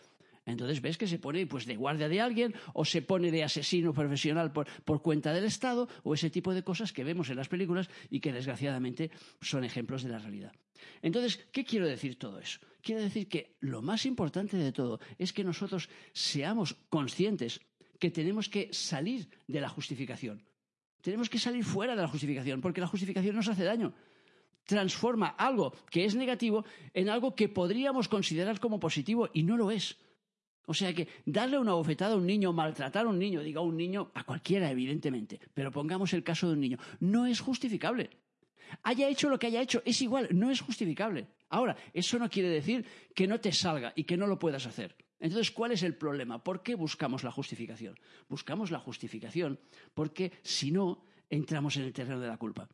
Entonces 0.44 0.80
ves 0.80 0.98
que 0.98 1.06
se 1.06 1.18
pone 1.18 1.46
pues 1.46 1.66
de 1.66 1.76
guardia 1.76 2.08
de 2.08 2.20
alguien 2.20 2.54
o 2.74 2.84
se 2.84 3.02
pone 3.02 3.30
de 3.30 3.44
asesino 3.44 3.92
profesional 3.92 4.52
por, 4.52 4.66
cuenta 5.02 5.32
del 5.32 5.44
Estado 5.44 5.88
o 6.02 6.14
ese 6.14 6.30
tipo 6.30 6.52
de 6.52 6.64
cosas 6.64 6.92
que 6.92 7.04
vemos 7.04 7.30
en 7.30 7.36
las 7.36 7.48
películas 7.48 7.88
y 8.10 8.20
que 8.20 8.32
desgraciadamente 8.32 9.10
son 9.40 9.64
ejemplos 9.64 10.02
de 10.02 10.10
la 10.10 10.18
realidad. 10.18 10.52
Entonces, 11.00 11.46
¿qué 11.52 11.64
quiero 11.64 11.86
decir 11.86 12.18
todo 12.18 12.40
eso? 12.40 12.58
Quiero 12.82 13.00
decir 13.00 13.28
que 13.28 13.56
lo 13.60 13.82
más 13.82 14.04
importante 14.04 14.56
de 14.56 14.72
todo 14.72 14.98
es 15.18 15.32
que 15.32 15.44
nosotros 15.44 15.88
seamos 16.12 16.74
conscientes 16.88 17.60
que 18.00 18.10
tenemos 18.10 18.48
que 18.48 18.68
salir 18.72 19.28
de 19.46 19.60
la 19.60 19.68
justificación. 19.68 20.42
Tenemos 21.02 21.30
que 21.30 21.38
salir 21.38 21.64
fuera 21.64 21.94
de 21.94 22.02
la 22.02 22.08
justificación, 22.08 22.60
porque 22.60 22.80
la 22.80 22.88
justificación 22.88 23.36
nos 23.36 23.48
hace 23.48 23.64
daño 23.64 23.94
transforma 24.64 25.26
algo 25.26 25.72
que 25.90 26.04
es 26.04 26.14
negativo 26.14 26.64
en 26.94 27.08
algo 27.08 27.34
que 27.34 27.48
podríamos 27.48 28.08
considerar 28.08 28.60
como 28.60 28.78
positivo 28.78 29.28
y 29.32 29.42
no 29.42 29.56
lo 29.56 29.70
es. 29.70 29.98
O 30.66 30.74
sea 30.74 30.94
que 30.94 31.08
darle 31.26 31.58
una 31.58 31.74
bofetada 31.74 32.14
a 32.14 32.16
un 32.16 32.26
niño, 32.26 32.52
maltratar 32.52 33.06
a 33.06 33.08
un 33.08 33.18
niño, 33.18 33.42
diga 33.42 33.60
a 33.60 33.64
un 33.64 33.76
niño, 33.76 34.10
a 34.14 34.24
cualquiera 34.24 34.70
evidentemente, 34.70 35.40
pero 35.54 35.70
pongamos 35.70 36.12
el 36.12 36.22
caso 36.22 36.46
de 36.46 36.54
un 36.54 36.60
niño, 36.60 36.78
no 37.00 37.26
es 37.26 37.40
justificable. 37.40 38.10
Haya 38.84 39.08
hecho 39.08 39.28
lo 39.28 39.38
que 39.38 39.48
haya 39.48 39.60
hecho, 39.60 39.82
es 39.84 40.00
igual, 40.00 40.28
no 40.32 40.50
es 40.50 40.60
justificable. 40.60 41.28
Ahora, 41.50 41.76
eso 41.92 42.18
no 42.18 42.30
quiere 42.30 42.48
decir 42.48 42.86
que 43.14 43.26
no 43.26 43.38
te 43.40 43.52
salga 43.52 43.92
y 43.94 44.04
que 44.04 44.16
no 44.16 44.26
lo 44.26 44.38
puedas 44.38 44.66
hacer. 44.66 44.96
Entonces, 45.20 45.50
¿cuál 45.50 45.72
es 45.72 45.82
el 45.82 45.94
problema? 45.94 46.42
¿Por 46.42 46.62
qué 46.62 46.74
buscamos 46.74 47.22
la 47.22 47.30
justificación? 47.30 47.98
Buscamos 48.28 48.70
la 48.70 48.78
justificación 48.78 49.60
porque 49.94 50.32
si 50.42 50.72
no, 50.72 51.04
entramos 51.28 51.76
en 51.76 51.84
el 51.84 51.92
terreno 51.92 52.20
de 52.20 52.28
la 52.28 52.38
culpa. 52.38 52.68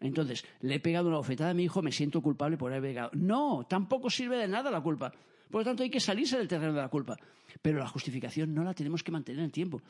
Entonces, 0.00 0.44
le 0.60 0.74
he 0.74 0.80
pegado 0.80 1.08
una 1.08 1.16
bofetada 1.16 1.50
a 1.50 1.54
mi 1.54 1.64
hijo, 1.64 1.80
me 1.80 1.92
siento 1.92 2.20
culpable 2.20 2.58
por 2.58 2.72
haber 2.72 2.90
pegado. 2.90 3.10
No, 3.14 3.66
tampoco 3.68 4.10
sirve 4.10 4.36
de 4.36 4.48
nada 4.48 4.70
la 4.70 4.82
culpa. 4.82 5.12
Por 5.54 5.60
lo 5.60 5.66
tanto, 5.66 5.84
hay 5.84 5.88
que 5.88 6.00
salirse 6.00 6.36
del 6.36 6.48
terreno 6.48 6.72
de 6.72 6.80
la 6.80 6.88
culpa. 6.88 7.16
Pero 7.62 7.78
la 7.78 7.86
justificación 7.86 8.52
no 8.52 8.64
la 8.64 8.74
tenemos 8.74 9.04
que 9.04 9.12
mantener 9.12 9.38
en 9.38 9.44
el 9.44 9.52
tiempo. 9.52 9.80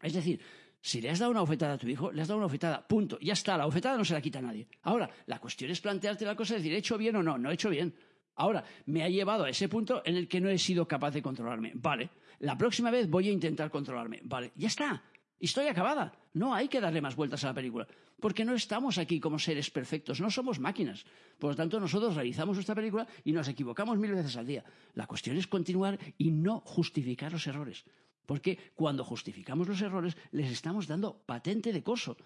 Es 0.00 0.12
decir, 0.12 0.40
si 0.80 1.00
le 1.00 1.10
has 1.10 1.18
dado 1.18 1.32
una 1.32 1.40
bofetada 1.40 1.72
a 1.72 1.78
tu 1.78 1.88
hijo, 1.88 2.12
le 2.12 2.22
has 2.22 2.28
dado 2.28 2.38
una 2.38 2.46
bofetada, 2.46 2.86
punto, 2.86 3.18
ya 3.20 3.32
está, 3.32 3.58
la 3.58 3.64
bofetada 3.64 3.98
no 3.98 4.04
se 4.04 4.14
la 4.14 4.20
quita 4.20 4.38
a 4.38 4.42
nadie. 4.42 4.68
Ahora, 4.82 5.10
la 5.26 5.40
cuestión 5.40 5.72
es 5.72 5.80
plantearte 5.80 6.24
la 6.24 6.36
cosa 6.36 6.54
y 6.54 6.58
decir, 6.58 6.72
¿he 6.74 6.76
hecho 6.76 6.96
bien 6.96 7.16
o 7.16 7.24
no? 7.24 7.36
No 7.36 7.50
he 7.50 7.54
hecho 7.54 7.70
bien. 7.70 7.92
Ahora, 8.36 8.62
me 8.86 9.02
ha 9.02 9.08
llevado 9.08 9.42
a 9.42 9.50
ese 9.50 9.68
punto 9.68 10.00
en 10.04 10.14
el 10.14 10.28
que 10.28 10.40
no 10.40 10.48
he 10.48 10.58
sido 10.58 10.86
capaz 10.86 11.10
de 11.10 11.22
controlarme. 11.22 11.72
Vale, 11.74 12.10
la 12.38 12.56
próxima 12.56 12.92
vez 12.92 13.10
voy 13.10 13.30
a 13.30 13.32
intentar 13.32 13.72
controlarme. 13.72 14.20
Vale, 14.22 14.52
ya 14.54 14.68
está. 14.68 15.02
Historia 15.40 15.72
acabada. 15.72 16.12
No 16.34 16.54
hay 16.54 16.68
que 16.68 16.80
darle 16.80 17.00
más 17.00 17.16
vueltas 17.16 17.42
a 17.42 17.48
la 17.48 17.54
película. 17.54 17.84
Porque 18.20 18.44
no 18.44 18.54
estamos 18.54 18.98
aquí 18.98 19.20
como 19.20 19.38
seres 19.38 19.70
perfectos, 19.70 20.20
no 20.20 20.30
somos 20.30 20.58
máquinas. 20.58 21.04
Por 21.38 21.50
lo 21.50 21.56
tanto, 21.56 21.78
nosotros 21.78 22.14
realizamos 22.14 22.56
nuestra 22.56 22.74
película 22.74 23.06
y 23.24 23.32
nos 23.32 23.46
equivocamos 23.48 23.98
mil 23.98 24.12
veces 24.12 24.36
al 24.36 24.46
día. 24.46 24.64
La 24.94 25.06
cuestión 25.06 25.36
es 25.36 25.46
continuar 25.46 25.98
y 26.18 26.30
no 26.30 26.60
justificar 26.60 27.32
los 27.32 27.46
errores. 27.46 27.84
Porque 28.26 28.58
cuando 28.74 29.04
justificamos 29.04 29.68
los 29.68 29.80
errores, 29.80 30.16
les 30.32 30.50
estamos 30.50 30.86
dando 30.86 31.22
patente 31.24 31.72
de 31.72 31.82
coso 31.82 32.16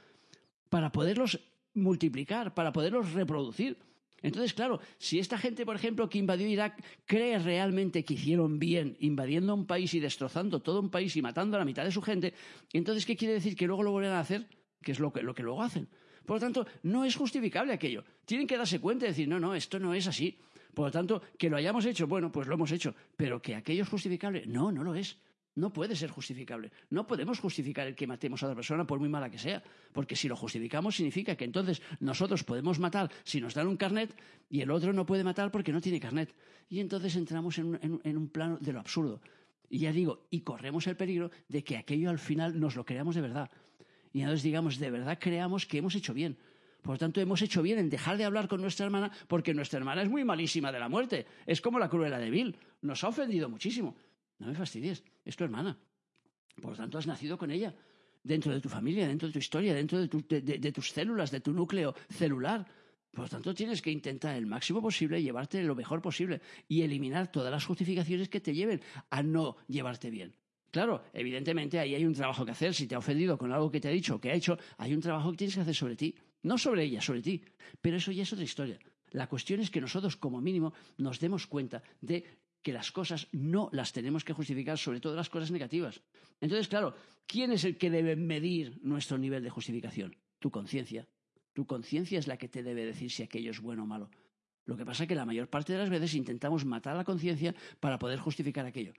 para 0.68 0.90
poderlos 0.90 1.38
multiplicar, 1.74 2.54
para 2.54 2.72
poderlos 2.72 3.12
reproducir. 3.12 3.78
Entonces, 4.22 4.54
claro, 4.54 4.80
si 4.98 5.18
esta 5.18 5.36
gente, 5.36 5.66
por 5.66 5.76
ejemplo, 5.76 6.08
que 6.08 6.18
invadió 6.18 6.46
Irak, 6.46 6.82
cree 7.06 7.38
realmente 7.38 8.04
que 8.04 8.14
hicieron 8.14 8.58
bien 8.58 8.96
invadiendo 9.00 9.54
un 9.54 9.66
país 9.66 9.92
y 9.94 10.00
destrozando 10.00 10.60
todo 10.60 10.80
un 10.80 10.90
país 10.90 11.16
y 11.16 11.22
matando 11.22 11.56
a 11.56 11.58
la 11.58 11.64
mitad 11.64 11.84
de 11.84 11.90
su 11.90 12.00
gente, 12.00 12.32
entonces, 12.72 13.04
¿qué 13.04 13.16
quiere 13.16 13.34
decir? 13.34 13.56
¿Que 13.56 13.66
luego 13.66 13.82
lo 13.82 13.90
vuelven 13.90 14.12
a 14.12 14.20
hacer? 14.20 14.46
Que 14.82 14.92
es 14.92 15.00
lo 15.00 15.12
que, 15.12 15.22
lo 15.22 15.34
que 15.34 15.42
luego 15.42 15.62
hacen. 15.62 15.88
Por 16.24 16.36
lo 16.36 16.40
tanto, 16.40 16.66
no 16.84 17.04
es 17.04 17.16
justificable 17.16 17.72
aquello. 17.72 18.04
Tienen 18.24 18.46
que 18.46 18.56
darse 18.56 18.80
cuenta 18.80 19.06
y 19.06 19.08
decir, 19.08 19.28
no, 19.28 19.40
no, 19.40 19.54
esto 19.54 19.78
no 19.78 19.94
es 19.94 20.06
así. 20.06 20.38
Por 20.74 20.86
lo 20.86 20.90
tanto, 20.90 21.22
que 21.38 21.50
lo 21.50 21.56
hayamos 21.56 21.84
hecho, 21.84 22.06
bueno, 22.06 22.30
pues 22.30 22.46
lo 22.46 22.54
hemos 22.54 22.70
hecho. 22.72 22.94
Pero 23.16 23.42
que 23.42 23.54
aquello 23.54 23.82
es 23.82 23.88
justificable, 23.88 24.44
no, 24.46 24.72
no 24.72 24.82
lo 24.82 24.94
es. 24.94 25.18
No 25.54 25.70
puede 25.70 25.94
ser 25.94 26.08
justificable. 26.08 26.72
No 26.88 27.06
podemos 27.06 27.38
justificar 27.38 27.86
el 27.86 27.94
que 27.94 28.06
matemos 28.06 28.42
a 28.42 28.46
otra 28.46 28.56
persona 28.56 28.86
por 28.86 28.98
muy 28.98 29.10
mala 29.10 29.28
que 29.28 29.38
sea, 29.38 29.62
porque 29.92 30.16
si 30.16 30.26
lo 30.26 30.34
justificamos 30.34 30.96
significa 30.96 31.36
que 31.36 31.44
entonces 31.44 31.82
nosotros 32.00 32.42
podemos 32.42 32.78
matar 32.78 33.10
si 33.22 33.38
nos 33.38 33.52
dan 33.52 33.66
un 33.66 33.76
carnet 33.76 34.16
y 34.48 34.62
el 34.62 34.70
otro 34.70 34.94
no 34.94 35.04
puede 35.04 35.24
matar 35.24 35.50
porque 35.50 35.72
no 35.72 35.82
tiene 35.82 36.00
carnet. 36.00 36.34
Y 36.70 36.80
entonces 36.80 37.16
entramos 37.16 37.58
en 37.58 37.66
un, 37.66 38.00
en 38.02 38.16
un 38.16 38.28
plano 38.28 38.56
de 38.58 38.72
lo 38.72 38.80
absurdo. 38.80 39.20
Y 39.68 39.80
ya 39.80 39.92
digo, 39.92 40.26
y 40.30 40.40
corremos 40.40 40.86
el 40.86 40.96
peligro 40.96 41.30
de 41.48 41.62
que 41.62 41.76
aquello 41.76 42.08
al 42.08 42.18
final 42.18 42.58
nos 42.58 42.74
lo 42.74 42.84
creamos 42.86 43.14
de 43.14 43.20
verdad. 43.20 43.50
Y 44.12 44.20
entonces 44.20 44.42
digamos, 44.42 44.78
de 44.78 44.90
verdad 44.90 45.18
creamos 45.20 45.66
que 45.66 45.78
hemos 45.78 45.94
hecho 45.94 46.12
bien. 46.14 46.36
Por 46.82 46.96
lo 46.96 46.98
tanto, 46.98 47.20
hemos 47.20 47.40
hecho 47.42 47.62
bien 47.62 47.78
en 47.78 47.88
dejar 47.88 48.16
de 48.16 48.24
hablar 48.24 48.48
con 48.48 48.60
nuestra 48.60 48.84
hermana 48.84 49.10
porque 49.28 49.54
nuestra 49.54 49.78
hermana 49.78 50.02
es 50.02 50.08
muy 50.08 50.24
malísima 50.24 50.72
de 50.72 50.80
la 50.80 50.88
muerte. 50.88 51.26
Es 51.46 51.60
como 51.60 51.78
la 51.78 51.88
cruela 51.88 52.18
de 52.18 52.28
Bill. 52.28 52.56
Nos 52.82 53.04
ha 53.04 53.08
ofendido 53.08 53.48
muchísimo. 53.48 53.96
No 54.40 54.48
me 54.48 54.54
fastidies, 54.54 55.04
es 55.24 55.36
tu 55.36 55.44
hermana. 55.44 55.78
Por 56.60 56.72
lo 56.72 56.76
tanto, 56.76 56.98
has 56.98 57.06
nacido 57.06 57.38
con 57.38 57.52
ella, 57.52 57.72
dentro 58.24 58.52
de 58.52 58.60
tu 58.60 58.68
familia, 58.68 59.06
dentro 59.06 59.28
de 59.28 59.32
tu 59.32 59.38
historia, 59.38 59.72
dentro 59.74 60.00
de, 60.00 60.72
tus 60.72 60.90
células, 60.90 61.30
de 61.30 61.40
tu 61.40 61.52
núcleo 61.52 61.94
celular. 62.10 62.66
Por 63.12 63.24
lo 63.24 63.28
tanto, 63.28 63.54
tienes 63.54 63.80
que 63.80 63.92
intentar 63.92 64.34
el 64.36 64.46
máximo 64.46 64.82
posible 64.82 65.22
llevarte 65.22 65.62
lo 65.62 65.76
mejor 65.76 66.02
posible 66.02 66.40
y 66.66 66.82
eliminar 66.82 67.30
todas 67.30 67.52
las 67.52 67.64
justificaciones 67.64 68.28
que 68.28 68.40
te 68.40 68.54
lleven 68.54 68.82
a 69.10 69.22
no 69.22 69.56
llevarte 69.68 70.10
bien. 70.10 70.34
Claro, 70.72 71.04
evidentemente 71.12 71.78
ahí 71.78 71.94
hay 71.94 72.06
un 72.06 72.14
trabajo 72.14 72.46
que 72.46 72.52
hacer. 72.52 72.72
Si 72.72 72.86
te 72.86 72.94
ha 72.94 72.98
ofendido 72.98 73.36
con 73.36 73.52
algo 73.52 73.70
que 73.70 73.78
te 73.78 73.88
ha 73.88 73.90
dicho 73.90 74.14
o 74.14 74.20
que 74.20 74.30
ha 74.30 74.34
hecho, 74.34 74.58
hay 74.78 74.94
un 74.94 75.02
trabajo 75.02 75.30
que 75.30 75.36
tienes 75.36 75.54
que 75.54 75.60
hacer 75.60 75.74
sobre 75.74 75.96
ti. 75.96 76.14
No 76.44 76.56
sobre 76.56 76.84
ella, 76.84 77.02
sobre 77.02 77.20
ti. 77.20 77.44
Pero 77.82 77.98
eso 77.98 78.10
ya 78.10 78.22
es 78.22 78.32
otra 78.32 78.44
historia. 78.44 78.78
La 79.10 79.28
cuestión 79.28 79.60
es 79.60 79.70
que 79.70 79.82
nosotros, 79.82 80.16
como 80.16 80.40
mínimo, 80.40 80.72
nos 80.96 81.20
demos 81.20 81.46
cuenta 81.46 81.82
de 82.00 82.24
que 82.62 82.72
las 82.72 82.90
cosas 82.90 83.28
no 83.32 83.68
las 83.72 83.92
tenemos 83.92 84.24
que 84.24 84.32
justificar, 84.32 84.78
sobre 84.78 85.00
todo 85.00 85.14
las 85.14 85.28
cosas 85.28 85.50
negativas. 85.50 86.00
Entonces, 86.40 86.68
claro, 86.68 86.94
¿quién 87.26 87.52
es 87.52 87.64
el 87.64 87.76
que 87.76 87.90
debe 87.90 88.16
medir 88.16 88.80
nuestro 88.82 89.18
nivel 89.18 89.42
de 89.42 89.50
justificación? 89.50 90.16
Tu 90.38 90.50
conciencia. 90.50 91.06
Tu 91.52 91.66
conciencia 91.66 92.18
es 92.18 92.26
la 92.26 92.38
que 92.38 92.48
te 92.48 92.62
debe 92.62 92.86
decir 92.86 93.10
si 93.10 93.22
aquello 93.22 93.50
es 93.50 93.60
bueno 93.60 93.82
o 93.82 93.86
malo. 93.86 94.10
Lo 94.64 94.78
que 94.78 94.86
pasa 94.86 95.04
es 95.04 95.08
que 95.08 95.14
la 95.14 95.26
mayor 95.26 95.50
parte 95.50 95.74
de 95.74 95.80
las 95.80 95.90
veces 95.90 96.14
intentamos 96.14 96.64
matar 96.64 96.96
la 96.96 97.04
conciencia 97.04 97.54
para 97.78 97.98
poder 97.98 98.18
justificar 98.18 98.64
aquello. 98.64 98.94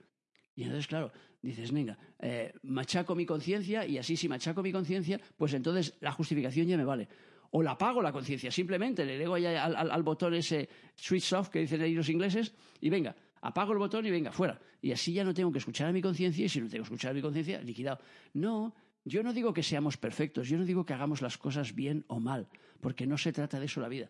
Y 0.56 0.64
entonces, 0.64 0.88
claro, 0.88 1.12
dices, 1.42 1.72
venga, 1.72 1.98
eh, 2.20 2.54
machaco 2.64 3.16
mi 3.16 3.26
conciencia 3.26 3.86
y 3.86 3.98
así 3.98 4.16
si 4.16 4.30
machaco 4.30 4.62
mi 4.62 4.72
conciencia, 4.72 5.20
pues 5.38 5.54
entonces 5.54 5.98
la 6.00 6.12
justificación 6.12 6.68
ya 6.68 6.78
me 6.78 6.86
vale. 6.86 7.08
O 7.52 7.62
la 7.62 7.72
apago 7.72 8.02
la 8.02 8.12
conciencia, 8.12 8.52
simplemente 8.52 9.06
le 9.06 9.18
digo 9.18 9.38
ya 9.38 9.64
al, 9.64 9.92
al, 9.92 10.04
botón 10.04 10.34
ese 10.34 10.68
switch 10.96 11.34
off 11.34 11.50
que 11.50 11.60
dicen 11.60 11.82
ahí 11.82 11.94
los 11.94 12.10
ingleses 12.10 12.54
y 12.82 12.90
venga, 12.90 13.16
apago 13.42 13.74
el 13.74 13.80
botón 13.80 14.06
y 14.06 14.12
venga, 14.12 14.32
fuera. 14.32 14.60
Y 14.82 14.92
así 14.92 15.14
ya 15.14 15.24
no 15.24 15.34
tengo 15.34 15.52
que 15.52 15.60
escuchar 15.60 15.88
a 15.88 15.92
mi 15.92 16.02
conciencia 16.02 16.46
y 16.46 16.50
si 16.50 16.60
no 16.60 16.68
tengo 16.68 16.84
que 16.84 16.88
escuchar 16.88 17.12
a 17.12 17.14
mi 17.14 17.22
conciencia, 17.22 17.62
liquidado. 17.62 18.00
No, 18.34 18.74
yo 19.06 19.22
no 19.22 19.34
digo 19.34 19.54
que 19.54 19.64
seamos 19.64 19.98
perfectos, 19.98 20.48
yo 20.48 20.58
no 20.58 20.66
digo 20.66 20.86
que 20.86 20.94
hagamos 20.94 21.22
las 21.22 21.38
cosas 21.38 21.76
bien 21.76 22.06
o 22.08 22.20
mal, 22.20 22.48
porque 22.80 23.06
no 23.06 23.18
se 23.18 23.34
trata 23.34 23.60
de 23.60 23.66
eso 23.66 23.82
la 23.82 23.90
vida. 23.90 24.10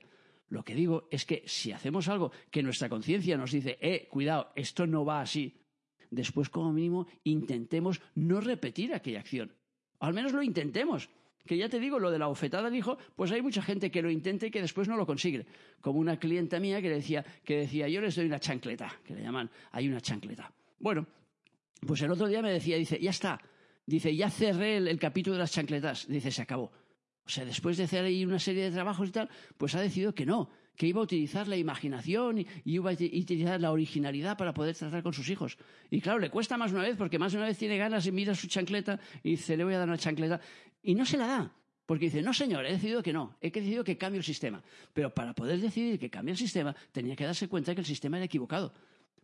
Lo 0.50 0.63
que 0.63 0.75
digo 0.75 1.07
es 1.09 1.25
que 1.25 1.43
si 1.47 1.71
hacemos 1.71 2.07
algo 2.07 2.31
que 2.51 2.62
nuestra 2.62 2.89
conciencia 2.89 3.38
nos 3.38 3.51
dice, 3.51 3.77
eh, 3.81 4.07
cuidado, 4.09 4.51
esto 4.55 4.85
no 4.85 5.03
va 5.03 5.21
así, 5.21 5.57
después 6.13 6.50
como 6.50 6.72
mínimo 6.72 7.08
intentemos 7.24 8.01
no 8.15 8.39
repetir 8.39 8.93
aquella 8.93 9.20
acción. 9.20 9.53
al 10.00 10.13
menos 10.13 10.34
lo 10.34 10.43
intentemos. 10.43 11.10
Que 11.46 11.58
ya 11.58 11.67
te 11.67 11.79
digo, 11.79 12.00
lo 12.00 12.10
de 12.10 12.20
la 12.20 12.27
bofetada 12.27 12.67
al 12.67 12.75
hijo, 12.75 12.98
pues 13.15 13.32
hay 13.32 13.41
mucha 13.41 13.62
gente 13.62 13.91
que 13.91 14.01
lo 14.01 14.10
intenta 14.10 14.46
y 14.46 14.51
que 14.51 14.62
después 14.62 14.88
no 14.88 14.96
lo 14.96 15.05
consigue. 15.05 15.46
Como 15.82 16.00
una 16.00 16.17
clienta 16.17 16.58
mía 16.60 16.82
que 16.82 16.89
decía, 16.89 17.25
que 17.43 17.58
decía, 17.58 17.89
yo 17.89 18.00
les 18.00 18.15
doy 18.15 18.25
una 18.25 18.39
chancleta, 18.39 18.98
que 19.03 19.13
le 19.13 19.24
llaman, 19.24 19.50
hay 19.72 19.89
una 19.89 20.00
chancleta. 20.00 20.50
Bueno, 20.79 21.05
pues 21.86 22.01
el 22.01 22.12
otro 22.12 22.27
día 22.27 22.41
me 22.41 22.51
decía, 22.51 22.77
dice, 22.77 22.98
ya 22.98 23.10
está. 23.10 23.41
Dice, 23.86 24.15
ya 24.15 24.29
cerré 24.29 24.77
el, 24.77 25.00
capítulo 25.00 25.36
de 25.36 25.39
las 25.41 25.51
chancletas. 25.51 26.08
Dice, 26.08 26.32
se 26.32 26.41
acabó. 26.41 26.72
O 27.25 27.29
sea, 27.29 27.43
después 27.43 27.75
de 27.75 27.84
hacer 27.84 28.05
ahí 28.05 28.25
una 28.25 28.39
serie 28.39 28.63
de 28.63 28.72
trabajos 28.72 29.10
y 29.10 29.12
tal, 29.12 29.29
pues 29.58 29.75
ha 29.75 29.82
decidido 29.82 30.15
que 30.15 30.25
no, 30.25 30.50
que 30.75 30.88
iba 30.88 31.00
a 31.00 31.03
utilizar 31.03 31.48
la 31.48 31.58
imaginación 31.58 32.39
y, 32.39 32.48
iba 32.65 32.92
a 32.92 32.94
utilizar 32.94 33.60
la 33.60 33.72
originalidad 33.72 34.38
para 34.38 34.53
poder 34.53 34.75
tratar 34.75 35.03
con 35.03 35.13
sus 35.13 35.30
hijos. 35.30 35.58
Y 35.89 36.01
claro, 36.01 36.20
le 36.20 36.30
cuesta 36.30 36.58
más 36.58 36.72
una 36.72 36.82
vez 36.82 36.96
porque 36.98 37.20
más 37.20 37.32
de 37.32 37.38
una 37.38 37.48
vez 37.48 37.58
tiene 37.58 37.77
ganas 37.77 38.06
y 38.08 38.12
mira 38.12 38.36
su 38.36 38.48
chancleta 38.48 39.00
y 39.24 39.32
dice, 39.32 39.56
le 39.56 39.63
voy 39.63 39.74
a 39.74 39.80
dar 39.80 39.88
una 39.88 39.98
chancleta. 39.98 40.39
Y 40.82 40.96
no 40.96 41.06
se 41.06 41.18
la 41.18 41.27
da. 41.27 41.53
Porque 41.86 42.06
dice, 42.06 42.22
no 42.22 42.34
señor, 42.34 42.65
he 42.65 42.72
decidido 42.72 43.03
que 43.03 43.12
no, 43.12 43.36
he 43.42 43.51
decidido 43.51 43.84
que 43.84 43.98
cambie 43.98 44.18
el 44.18 44.24
sistema. 44.24 44.63
Pero 44.94 45.13
para 45.13 45.34
poder 45.34 45.60
decidir 45.60 46.00
que 46.00 46.10
cambie 46.10 46.32
el 46.32 46.38
sistema, 46.38 46.75
tenía 46.92 47.15
que 47.15 47.25
darse 47.25 47.50
cuenta 47.50 47.75
que 47.75 47.82
el 47.82 47.86
sistema 47.86 48.18
era 48.18 48.25
equivocado. 48.25 48.74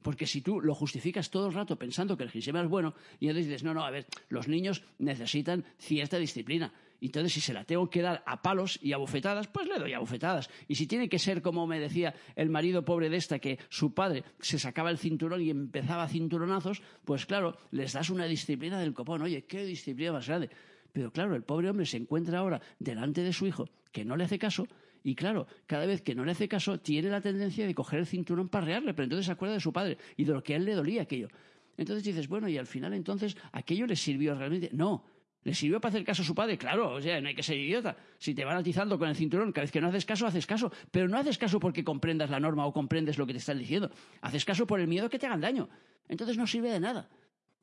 Porque 0.01 0.27
si 0.27 0.41
tú 0.41 0.61
lo 0.61 0.75
justificas 0.75 1.29
todo 1.29 1.47
el 1.47 1.53
rato 1.53 1.77
pensando 1.77 2.17
que 2.17 2.23
el 2.23 2.29
sistema 2.29 2.61
es 2.61 2.67
bueno, 2.67 2.93
y 3.19 3.27
entonces 3.27 3.47
dices, 3.47 3.63
no, 3.63 3.73
no, 3.73 3.85
a 3.85 3.91
ver, 3.91 4.07
los 4.29 4.47
niños 4.47 4.83
necesitan 4.97 5.65
cierta 5.77 6.17
disciplina. 6.17 6.73
Entonces, 7.01 7.33
si 7.33 7.41
se 7.41 7.53
la 7.53 7.63
tengo 7.63 7.89
que 7.89 8.01
dar 8.01 8.23
a 8.25 8.41
palos 8.41 8.79
y 8.81 8.93
a 8.93 8.97
bofetadas, 8.97 9.47
pues 9.47 9.67
le 9.67 9.79
doy 9.79 9.93
a 9.93 9.99
bofetadas. 9.99 10.49
Y 10.67 10.75
si 10.75 10.87
tiene 10.87 11.09
que 11.09 11.19
ser, 11.19 11.41
como 11.41 11.65
me 11.65 11.79
decía 11.79 12.13
el 12.35 12.49
marido 12.49 12.83
pobre 12.83 13.09
de 13.09 13.17
esta, 13.17 13.39
que 13.39 13.59
su 13.69 13.93
padre 13.93 14.23
se 14.39 14.59
sacaba 14.59 14.89
el 14.89 14.97
cinturón 14.97 15.41
y 15.41 15.49
empezaba 15.49 16.03
a 16.03 16.09
cinturonazos, 16.09 16.81
pues 17.05 17.25
claro, 17.25 17.57
les 17.71 17.93
das 17.93 18.09
una 18.09 18.25
disciplina 18.25 18.79
del 18.79 18.93
copón. 18.93 19.21
Oye, 19.21 19.45
qué 19.45 19.63
disciplina 19.63 20.13
más 20.13 20.27
grande. 20.27 20.49
Pero 20.91 21.11
claro, 21.11 21.35
el 21.35 21.43
pobre 21.43 21.69
hombre 21.69 21.85
se 21.85 21.97
encuentra 21.97 22.39
ahora 22.39 22.61
delante 22.79 23.21
de 23.21 23.33
su 23.33 23.47
hijo, 23.47 23.69
que 23.91 24.03
no 24.03 24.15
le 24.15 24.25
hace 24.25 24.39
caso, 24.39 24.67
y 25.03 25.15
claro, 25.15 25.47
cada 25.65 25.85
vez 25.85 26.01
que 26.01 26.15
no 26.15 26.25
le 26.25 26.31
hace 26.31 26.47
caso, 26.47 26.79
tiene 26.79 27.09
la 27.09 27.21
tendencia 27.21 27.65
de 27.65 27.73
coger 27.73 27.99
el 27.99 28.05
cinturón 28.05 28.49
para 28.49 28.65
rearle, 28.65 28.93
pero 28.93 29.05
entonces 29.05 29.27
se 29.27 29.31
acuerda 29.31 29.55
de 29.55 29.61
su 29.61 29.71
padre 29.71 29.97
y 30.17 30.25
de 30.25 30.33
lo 30.33 30.43
que 30.43 30.53
a 30.53 30.57
él 30.57 30.65
le 30.65 30.73
dolía 30.73 31.03
aquello. 31.03 31.29
Entonces 31.77 32.03
dices, 32.03 32.27
bueno, 32.27 32.49
y 32.49 32.57
al 32.57 32.67
final 32.67 32.93
entonces, 32.93 33.37
¿aquello 33.53 33.87
le 33.87 33.95
sirvió 33.95 34.35
realmente? 34.35 34.69
No, 34.73 35.05
¿Le 35.43 35.53
sirvió 35.53 35.79
para 35.79 35.89
hacer 35.89 36.03
caso 36.03 36.21
a 36.21 36.25
su 36.25 36.35
padre? 36.35 36.57
Claro, 36.57 36.91
o 36.91 37.01
sea, 37.01 37.21
no 37.21 37.29
hay 37.29 37.35
que 37.35 37.43
ser 37.43 37.57
idiota. 37.57 37.95
Si 38.17 38.33
te 38.33 38.43
van 38.43 38.57
atizando 38.57 38.99
con 38.99 39.07
el 39.07 39.15
cinturón, 39.15 39.51
cada 39.51 39.63
vez 39.63 39.71
que 39.71 39.79
no 39.79 39.87
haces 39.87 40.05
caso, 40.05 40.27
haces 40.27 40.45
caso. 40.45 40.71
Pero 40.91 41.07
no 41.07 41.17
haces 41.17 41.37
caso 41.37 41.59
porque 41.59 41.83
comprendas 41.83 42.29
la 42.29 42.39
norma 42.39 42.65
o 42.65 42.73
comprendes 42.73 43.17
lo 43.17 43.25
que 43.25 43.33
te 43.33 43.39
están 43.39 43.57
diciendo. 43.57 43.89
Haces 44.21 44.43
caso 44.43 44.67
por 44.67 44.79
el 44.81 44.87
miedo 44.87 45.09
que 45.09 45.17
te 45.17 45.27
hagan 45.27 45.39
daño. 45.39 45.69
Entonces 46.09 46.37
no 46.37 46.45
sirve 46.45 46.71
de 46.71 46.79
nada. 46.79 47.09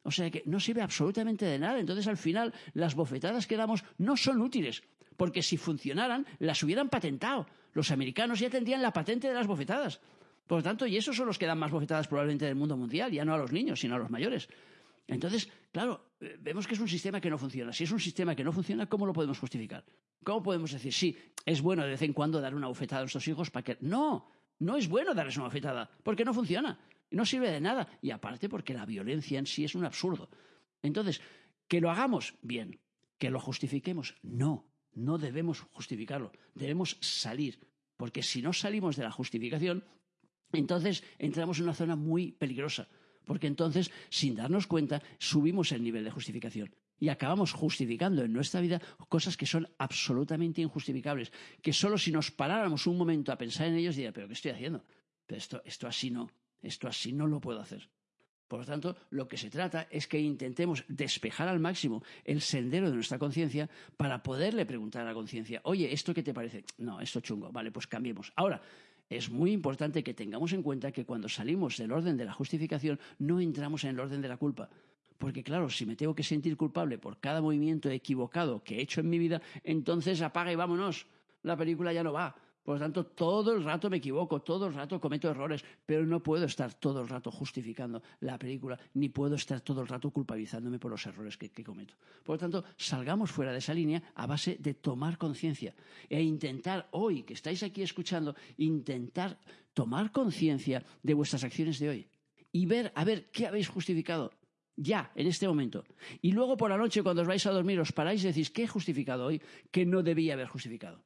O 0.02 0.10
sea 0.10 0.30
que 0.30 0.42
no 0.46 0.58
sirve 0.58 0.80
absolutamente 0.80 1.44
de 1.44 1.58
nada. 1.58 1.78
Entonces 1.78 2.06
al 2.06 2.16
final 2.16 2.54
las 2.72 2.94
bofetadas 2.94 3.46
que 3.46 3.56
damos 3.56 3.84
no 3.98 4.16
son 4.16 4.40
útiles. 4.40 4.82
Porque 5.16 5.42
si 5.42 5.56
funcionaran, 5.56 6.26
las 6.38 6.62
hubieran 6.62 6.88
patentado. 6.88 7.46
Los 7.72 7.90
americanos 7.90 8.40
ya 8.40 8.48
tendrían 8.48 8.80
la 8.80 8.92
patente 8.92 9.28
de 9.28 9.34
las 9.34 9.46
bofetadas. 9.46 10.00
Por 10.46 10.58
lo 10.58 10.62
tanto, 10.62 10.86
y 10.86 10.96
esos 10.96 11.16
son 11.16 11.26
los 11.26 11.38
que 11.38 11.46
dan 11.46 11.58
más 11.58 11.72
bofetadas 11.72 12.06
probablemente 12.08 12.44
del 12.44 12.54
mundo 12.54 12.76
mundial, 12.76 13.10
ya 13.10 13.24
no 13.24 13.34
a 13.34 13.38
los 13.38 13.52
niños, 13.52 13.80
sino 13.80 13.96
a 13.96 13.98
los 13.98 14.10
mayores. 14.10 14.48
Entonces, 15.08 15.48
claro, 15.70 16.14
eh, 16.20 16.36
vemos 16.40 16.66
que 16.66 16.74
es 16.74 16.80
un 16.80 16.88
sistema 16.88 17.20
que 17.20 17.30
no 17.30 17.38
funciona. 17.38 17.72
Si 17.72 17.84
es 17.84 17.92
un 17.92 18.00
sistema 18.00 18.34
que 18.34 18.42
no 18.42 18.52
funciona, 18.52 18.86
¿cómo 18.86 19.06
lo 19.06 19.12
podemos 19.12 19.38
justificar? 19.38 19.84
¿Cómo 20.24 20.42
podemos 20.42 20.72
decir, 20.72 20.92
sí, 20.92 21.16
es 21.44 21.62
bueno 21.62 21.84
de 21.84 21.90
vez 21.90 22.02
en 22.02 22.12
cuando 22.12 22.40
dar 22.40 22.54
una 22.54 22.66
bofetada 22.66 23.00
a 23.00 23.04
nuestros 23.04 23.26
hijos 23.28 23.50
para 23.50 23.62
que... 23.62 23.78
No, 23.80 24.28
no 24.58 24.76
es 24.76 24.88
bueno 24.88 25.14
darles 25.14 25.36
una 25.36 25.46
bofetada, 25.46 25.88
porque 26.02 26.24
no 26.24 26.34
funciona, 26.34 26.80
no 27.10 27.24
sirve 27.24 27.50
de 27.50 27.60
nada. 27.60 27.88
Y 28.02 28.10
aparte 28.10 28.48
porque 28.48 28.74
la 28.74 28.84
violencia 28.84 29.38
en 29.38 29.46
sí 29.46 29.64
es 29.64 29.74
un 29.74 29.84
absurdo. 29.84 30.28
Entonces, 30.82 31.20
que 31.68 31.80
lo 31.80 31.90
hagamos, 31.90 32.34
bien. 32.42 32.80
Que 33.18 33.30
lo 33.30 33.40
justifiquemos, 33.40 34.16
no. 34.22 34.68
No 34.92 35.18
debemos 35.18 35.60
justificarlo, 35.72 36.32
debemos 36.54 36.96
salir. 37.00 37.60
Porque 37.96 38.22
si 38.22 38.42
no 38.42 38.52
salimos 38.52 38.96
de 38.96 39.04
la 39.04 39.10
justificación, 39.10 39.84
entonces 40.52 41.04
entramos 41.18 41.58
en 41.58 41.64
una 41.64 41.74
zona 41.74 41.96
muy 41.96 42.32
peligrosa 42.32 42.88
porque 43.26 43.48
entonces, 43.48 43.90
sin 44.08 44.36
darnos 44.36 44.66
cuenta, 44.66 45.02
subimos 45.18 45.72
el 45.72 45.82
nivel 45.82 46.04
de 46.04 46.10
justificación 46.10 46.74
y 46.98 47.10
acabamos 47.10 47.52
justificando 47.52 48.22
en 48.22 48.32
nuestra 48.32 48.60
vida 48.60 48.80
cosas 49.08 49.36
que 49.36 49.44
son 49.44 49.68
absolutamente 49.78 50.62
injustificables, 50.62 51.32
que 51.60 51.72
solo 51.72 51.98
si 51.98 52.10
nos 52.10 52.30
paráramos 52.30 52.86
un 52.86 52.96
momento 52.96 53.32
a 53.32 53.36
pensar 53.36 53.66
en 53.66 53.76
ellos 53.76 53.96
diría, 53.96 54.12
pero 54.12 54.28
¿qué 54.28 54.32
estoy 54.32 54.52
haciendo? 54.52 54.82
Pero 55.26 55.38
esto, 55.38 55.62
esto 55.64 55.86
así 55.86 56.10
no, 56.10 56.30
esto 56.62 56.88
así 56.88 57.12
no 57.12 57.26
lo 57.26 57.40
puedo 57.40 57.60
hacer. 57.60 57.90
Por 58.48 58.60
lo 58.60 58.64
tanto, 58.64 58.96
lo 59.10 59.26
que 59.26 59.36
se 59.36 59.50
trata 59.50 59.88
es 59.90 60.06
que 60.06 60.20
intentemos 60.20 60.84
despejar 60.86 61.48
al 61.48 61.58
máximo 61.58 62.04
el 62.24 62.40
sendero 62.40 62.88
de 62.88 62.94
nuestra 62.94 63.18
conciencia 63.18 63.68
para 63.96 64.22
poderle 64.22 64.64
preguntar 64.64 65.02
a 65.02 65.06
la 65.06 65.14
conciencia, 65.14 65.60
oye, 65.64 65.92
¿esto 65.92 66.14
qué 66.14 66.22
te 66.22 66.32
parece? 66.32 66.64
No, 66.78 67.00
esto 67.00 67.20
chungo, 67.20 67.50
vale, 67.50 67.72
pues 67.72 67.88
cambiemos. 67.88 68.32
Ahora, 68.36 68.62
es 69.08 69.30
muy 69.30 69.52
importante 69.52 70.02
que 70.02 70.14
tengamos 70.14 70.52
en 70.52 70.62
cuenta 70.62 70.92
que 70.92 71.04
cuando 71.04 71.28
salimos 71.28 71.76
del 71.76 71.92
orden 71.92 72.16
de 72.16 72.24
la 72.24 72.32
justificación 72.32 72.98
no 73.18 73.40
entramos 73.40 73.84
en 73.84 73.90
el 73.90 74.00
orden 74.00 74.20
de 74.20 74.28
la 74.28 74.36
culpa. 74.36 74.68
Porque 75.18 75.42
claro, 75.42 75.70
si 75.70 75.86
me 75.86 75.96
tengo 75.96 76.14
que 76.14 76.22
sentir 76.22 76.56
culpable 76.56 76.98
por 76.98 77.18
cada 77.18 77.40
movimiento 77.40 77.88
equivocado 77.88 78.62
que 78.62 78.76
he 78.76 78.82
hecho 78.82 79.00
en 79.00 79.08
mi 79.08 79.18
vida, 79.18 79.40
entonces 79.64 80.20
apaga 80.20 80.52
y 80.52 80.56
vámonos. 80.56 81.06
La 81.42 81.56
película 81.56 81.92
ya 81.92 82.02
no 82.02 82.12
va. 82.12 82.34
Por 82.66 82.74
lo 82.74 82.80
tanto, 82.80 83.06
todo 83.06 83.52
el 83.54 83.62
rato 83.62 83.88
me 83.88 83.98
equivoco, 83.98 84.42
todo 84.42 84.66
el 84.66 84.74
rato 84.74 85.00
cometo 85.00 85.30
errores, 85.30 85.64
pero 85.86 86.04
no 86.04 86.20
puedo 86.20 86.46
estar 86.46 86.74
todo 86.74 87.00
el 87.00 87.06
rato 87.06 87.30
justificando 87.30 88.02
la 88.18 88.36
película, 88.40 88.76
ni 88.94 89.08
puedo 89.08 89.36
estar 89.36 89.60
todo 89.60 89.82
el 89.82 89.86
rato 89.86 90.10
culpabilizándome 90.10 90.80
por 90.80 90.90
los 90.90 91.06
errores 91.06 91.38
que, 91.38 91.62
cometo. 91.62 91.94
Por 92.24 92.34
lo 92.34 92.38
tanto, 92.40 92.64
salgamos 92.76 93.30
fuera 93.30 93.52
de 93.52 93.58
esa 93.58 93.72
línea 93.72 94.02
a 94.16 94.26
base 94.26 94.56
de 94.58 94.74
tomar 94.74 95.16
conciencia 95.16 95.76
e 96.10 96.20
intentar, 96.20 96.88
hoy 96.90 97.22
que 97.22 97.34
estáis 97.34 97.62
aquí 97.62 97.82
escuchando, 97.82 98.34
intentar 98.56 99.38
tomar 99.72 100.10
conciencia 100.10 100.82
de 101.04 101.14
vuestras 101.14 101.44
acciones 101.44 101.78
de 101.78 101.88
hoy 101.88 102.08
y 102.50 102.66
ver, 102.66 102.90
a 102.96 103.04
ver, 103.04 103.30
¿qué 103.30 103.46
habéis 103.46 103.68
justificado? 103.68 104.32
ya, 104.74 105.12
en 105.14 105.28
este 105.28 105.46
momento. 105.46 105.84
Y 106.20 106.32
luego 106.32 106.56
por 106.56 106.68
la 106.68 106.76
noche, 106.76 107.04
cuando 107.04 107.22
os 107.22 107.28
vais 107.28 107.46
a 107.46 107.52
dormir, 107.52 107.78
os 107.78 107.92
paráis 107.92 108.24
y 108.24 108.26
decís, 108.26 108.50
¿qué 108.50 108.64
he 108.64 108.68
justificado 108.68 109.24
hoy 109.24 109.40
que 109.70 109.86
no 109.86 110.02
debía 110.02 110.34
haber 110.34 110.48
justificado? 110.48 111.00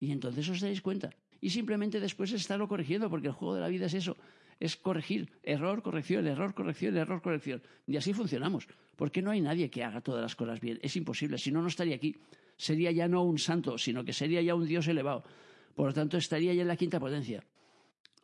Y 0.00 0.12
entonces 0.12 0.48
os 0.48 0.60
daréis 0.60 0.80
cuenta. 0.80 1.10
Y 1.40 1.50
simplemente 1.50 2.00
después 2.00 2.32
estarlo 2.32 2.68
corrigiendo, 2.68 3.10
porque 3.10 3.28
el 3.28 3.34
juego 3.34 3.54
de 3.54 3.60
la 3.60 3.68
vida 3.68 3.86
es 3.86 3.94
eso. 3.94 4.16
Es 4.60 4.76
corregir, 4.76 5.30
error, 5.42 5.82
corrección, 5.82 6.26
error, 6.26 6.54
corrección, 6.54 6.96
error, 6.96 7.20
corrección. 7.20 7.62
Y 7.86 7.96
así 7.96 8.12
funcionamos. 8.12 8.66
Porque 8.96 9.20
no 9.20 9.30
hay 9.30 9.40
nadie 9.40 9.70
que 9.70 9.82
haga 9.82 10.00
todas 10.00 10.22
las 10.22 10.36
cosas 10.36 10.60
bien. 10.60 10.78
Es 10.82 10.96
imposible. 10.96 11.38
Si 11.38 11.50
no, 11.50 11.60
no 11.60 11.68
estaría 11.68 11.96
aquí. 11.96 12.16
Sería 12.56 12.92
ya 12.92 13.08
no 13.08 13.22
un 13.24 13.38
santo, 13.38 13.78
sino 13.78 14.04
que 14.04 14.12
sería 14.12 14.40
ya 14.42 14.54
un 14.54 14.66
Dios 14.66 14.86
elevado. 14.86 15.24
Por 15.74 15.88
lo 15.88 15.92
tanto, 15.92 16.16
estaría 16.16 16.54
ya 16.54 16.62
en 16.62 16.68
la 16.68 16.76
quinta 16.76 17.00
potencia. 17.00 17.44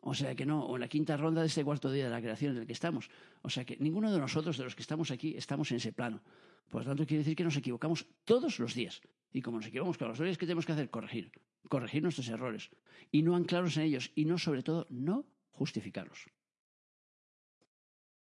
O 0.01 0.15
sea 0.15 0.33
que 0.33 0.45
no, 0.45 0.65
o 0.65 0.75
en 0.75 0.81
la 0.81 0.87
quinta 0.87 1.15
ronda 1.15 1.41
de 1.41 1.47
este 1.47 1.63
cuarto 1.63 1.91
día 1.91 2.05
de 2.05 2.09
la 2.09 2.21
creación 2.21 2.55
en 2.55 2.61
el 2.61 2.65
que 2.67 2.73
estamos. 2.73 3.09
O 3.43 3.49
sea 3.49 3.65
que 3.65 3.77
ninguno 3.77 4.11
de 4.11 4.17
nosotros, 4.17 4.57
de 4.57 4.63
los 4.63 4.75
que 4.75 4.81
estamos 4.81 5.11
aquí, 5.11 5.35
estamos 5.37 5.69
en 5.71 5.77
ese 5.77 5.93
plano. 5.93 6.21
Por 6.69 6.81
lo 6.81 6.87
tanto, 6.89 7.05
quiere 7.05 7.19
decir 7.19 7.35
que 7.35 7.43
nos 7.43 7.55
equivocamos 7.55 8.07
todos 8.25 8.57
los 8.57 8.73
días. 8.73 9.01
Y 9.33 9.41
como 9.41 9.57
nos 9.57 9.67
equivocamos 9.67 9.97
todos 9.97 10.17
los 10.17 10.25
días, 10.25 10.37
¿qué 10.37 10.45
tenemos 10.45 10.65
que 10.65 10.73
hacer? 10.73 10.89
Corregir 10.89 11.31
corregir 11.71 12.03
nuestros 12.03 12.27
errores 12.27 12.69
y 13.11 13.21
no 13.23 13.35
anclarnos 13.35 13.77
en 13.77 13.83
ellos 13.83 14.11
y 14.13 14.25
no, 14.25 14.37
sobre 14.37 14.61
todo, 14.61 14.87
no 14.89 15.25
justificarlos. 15.51 16.27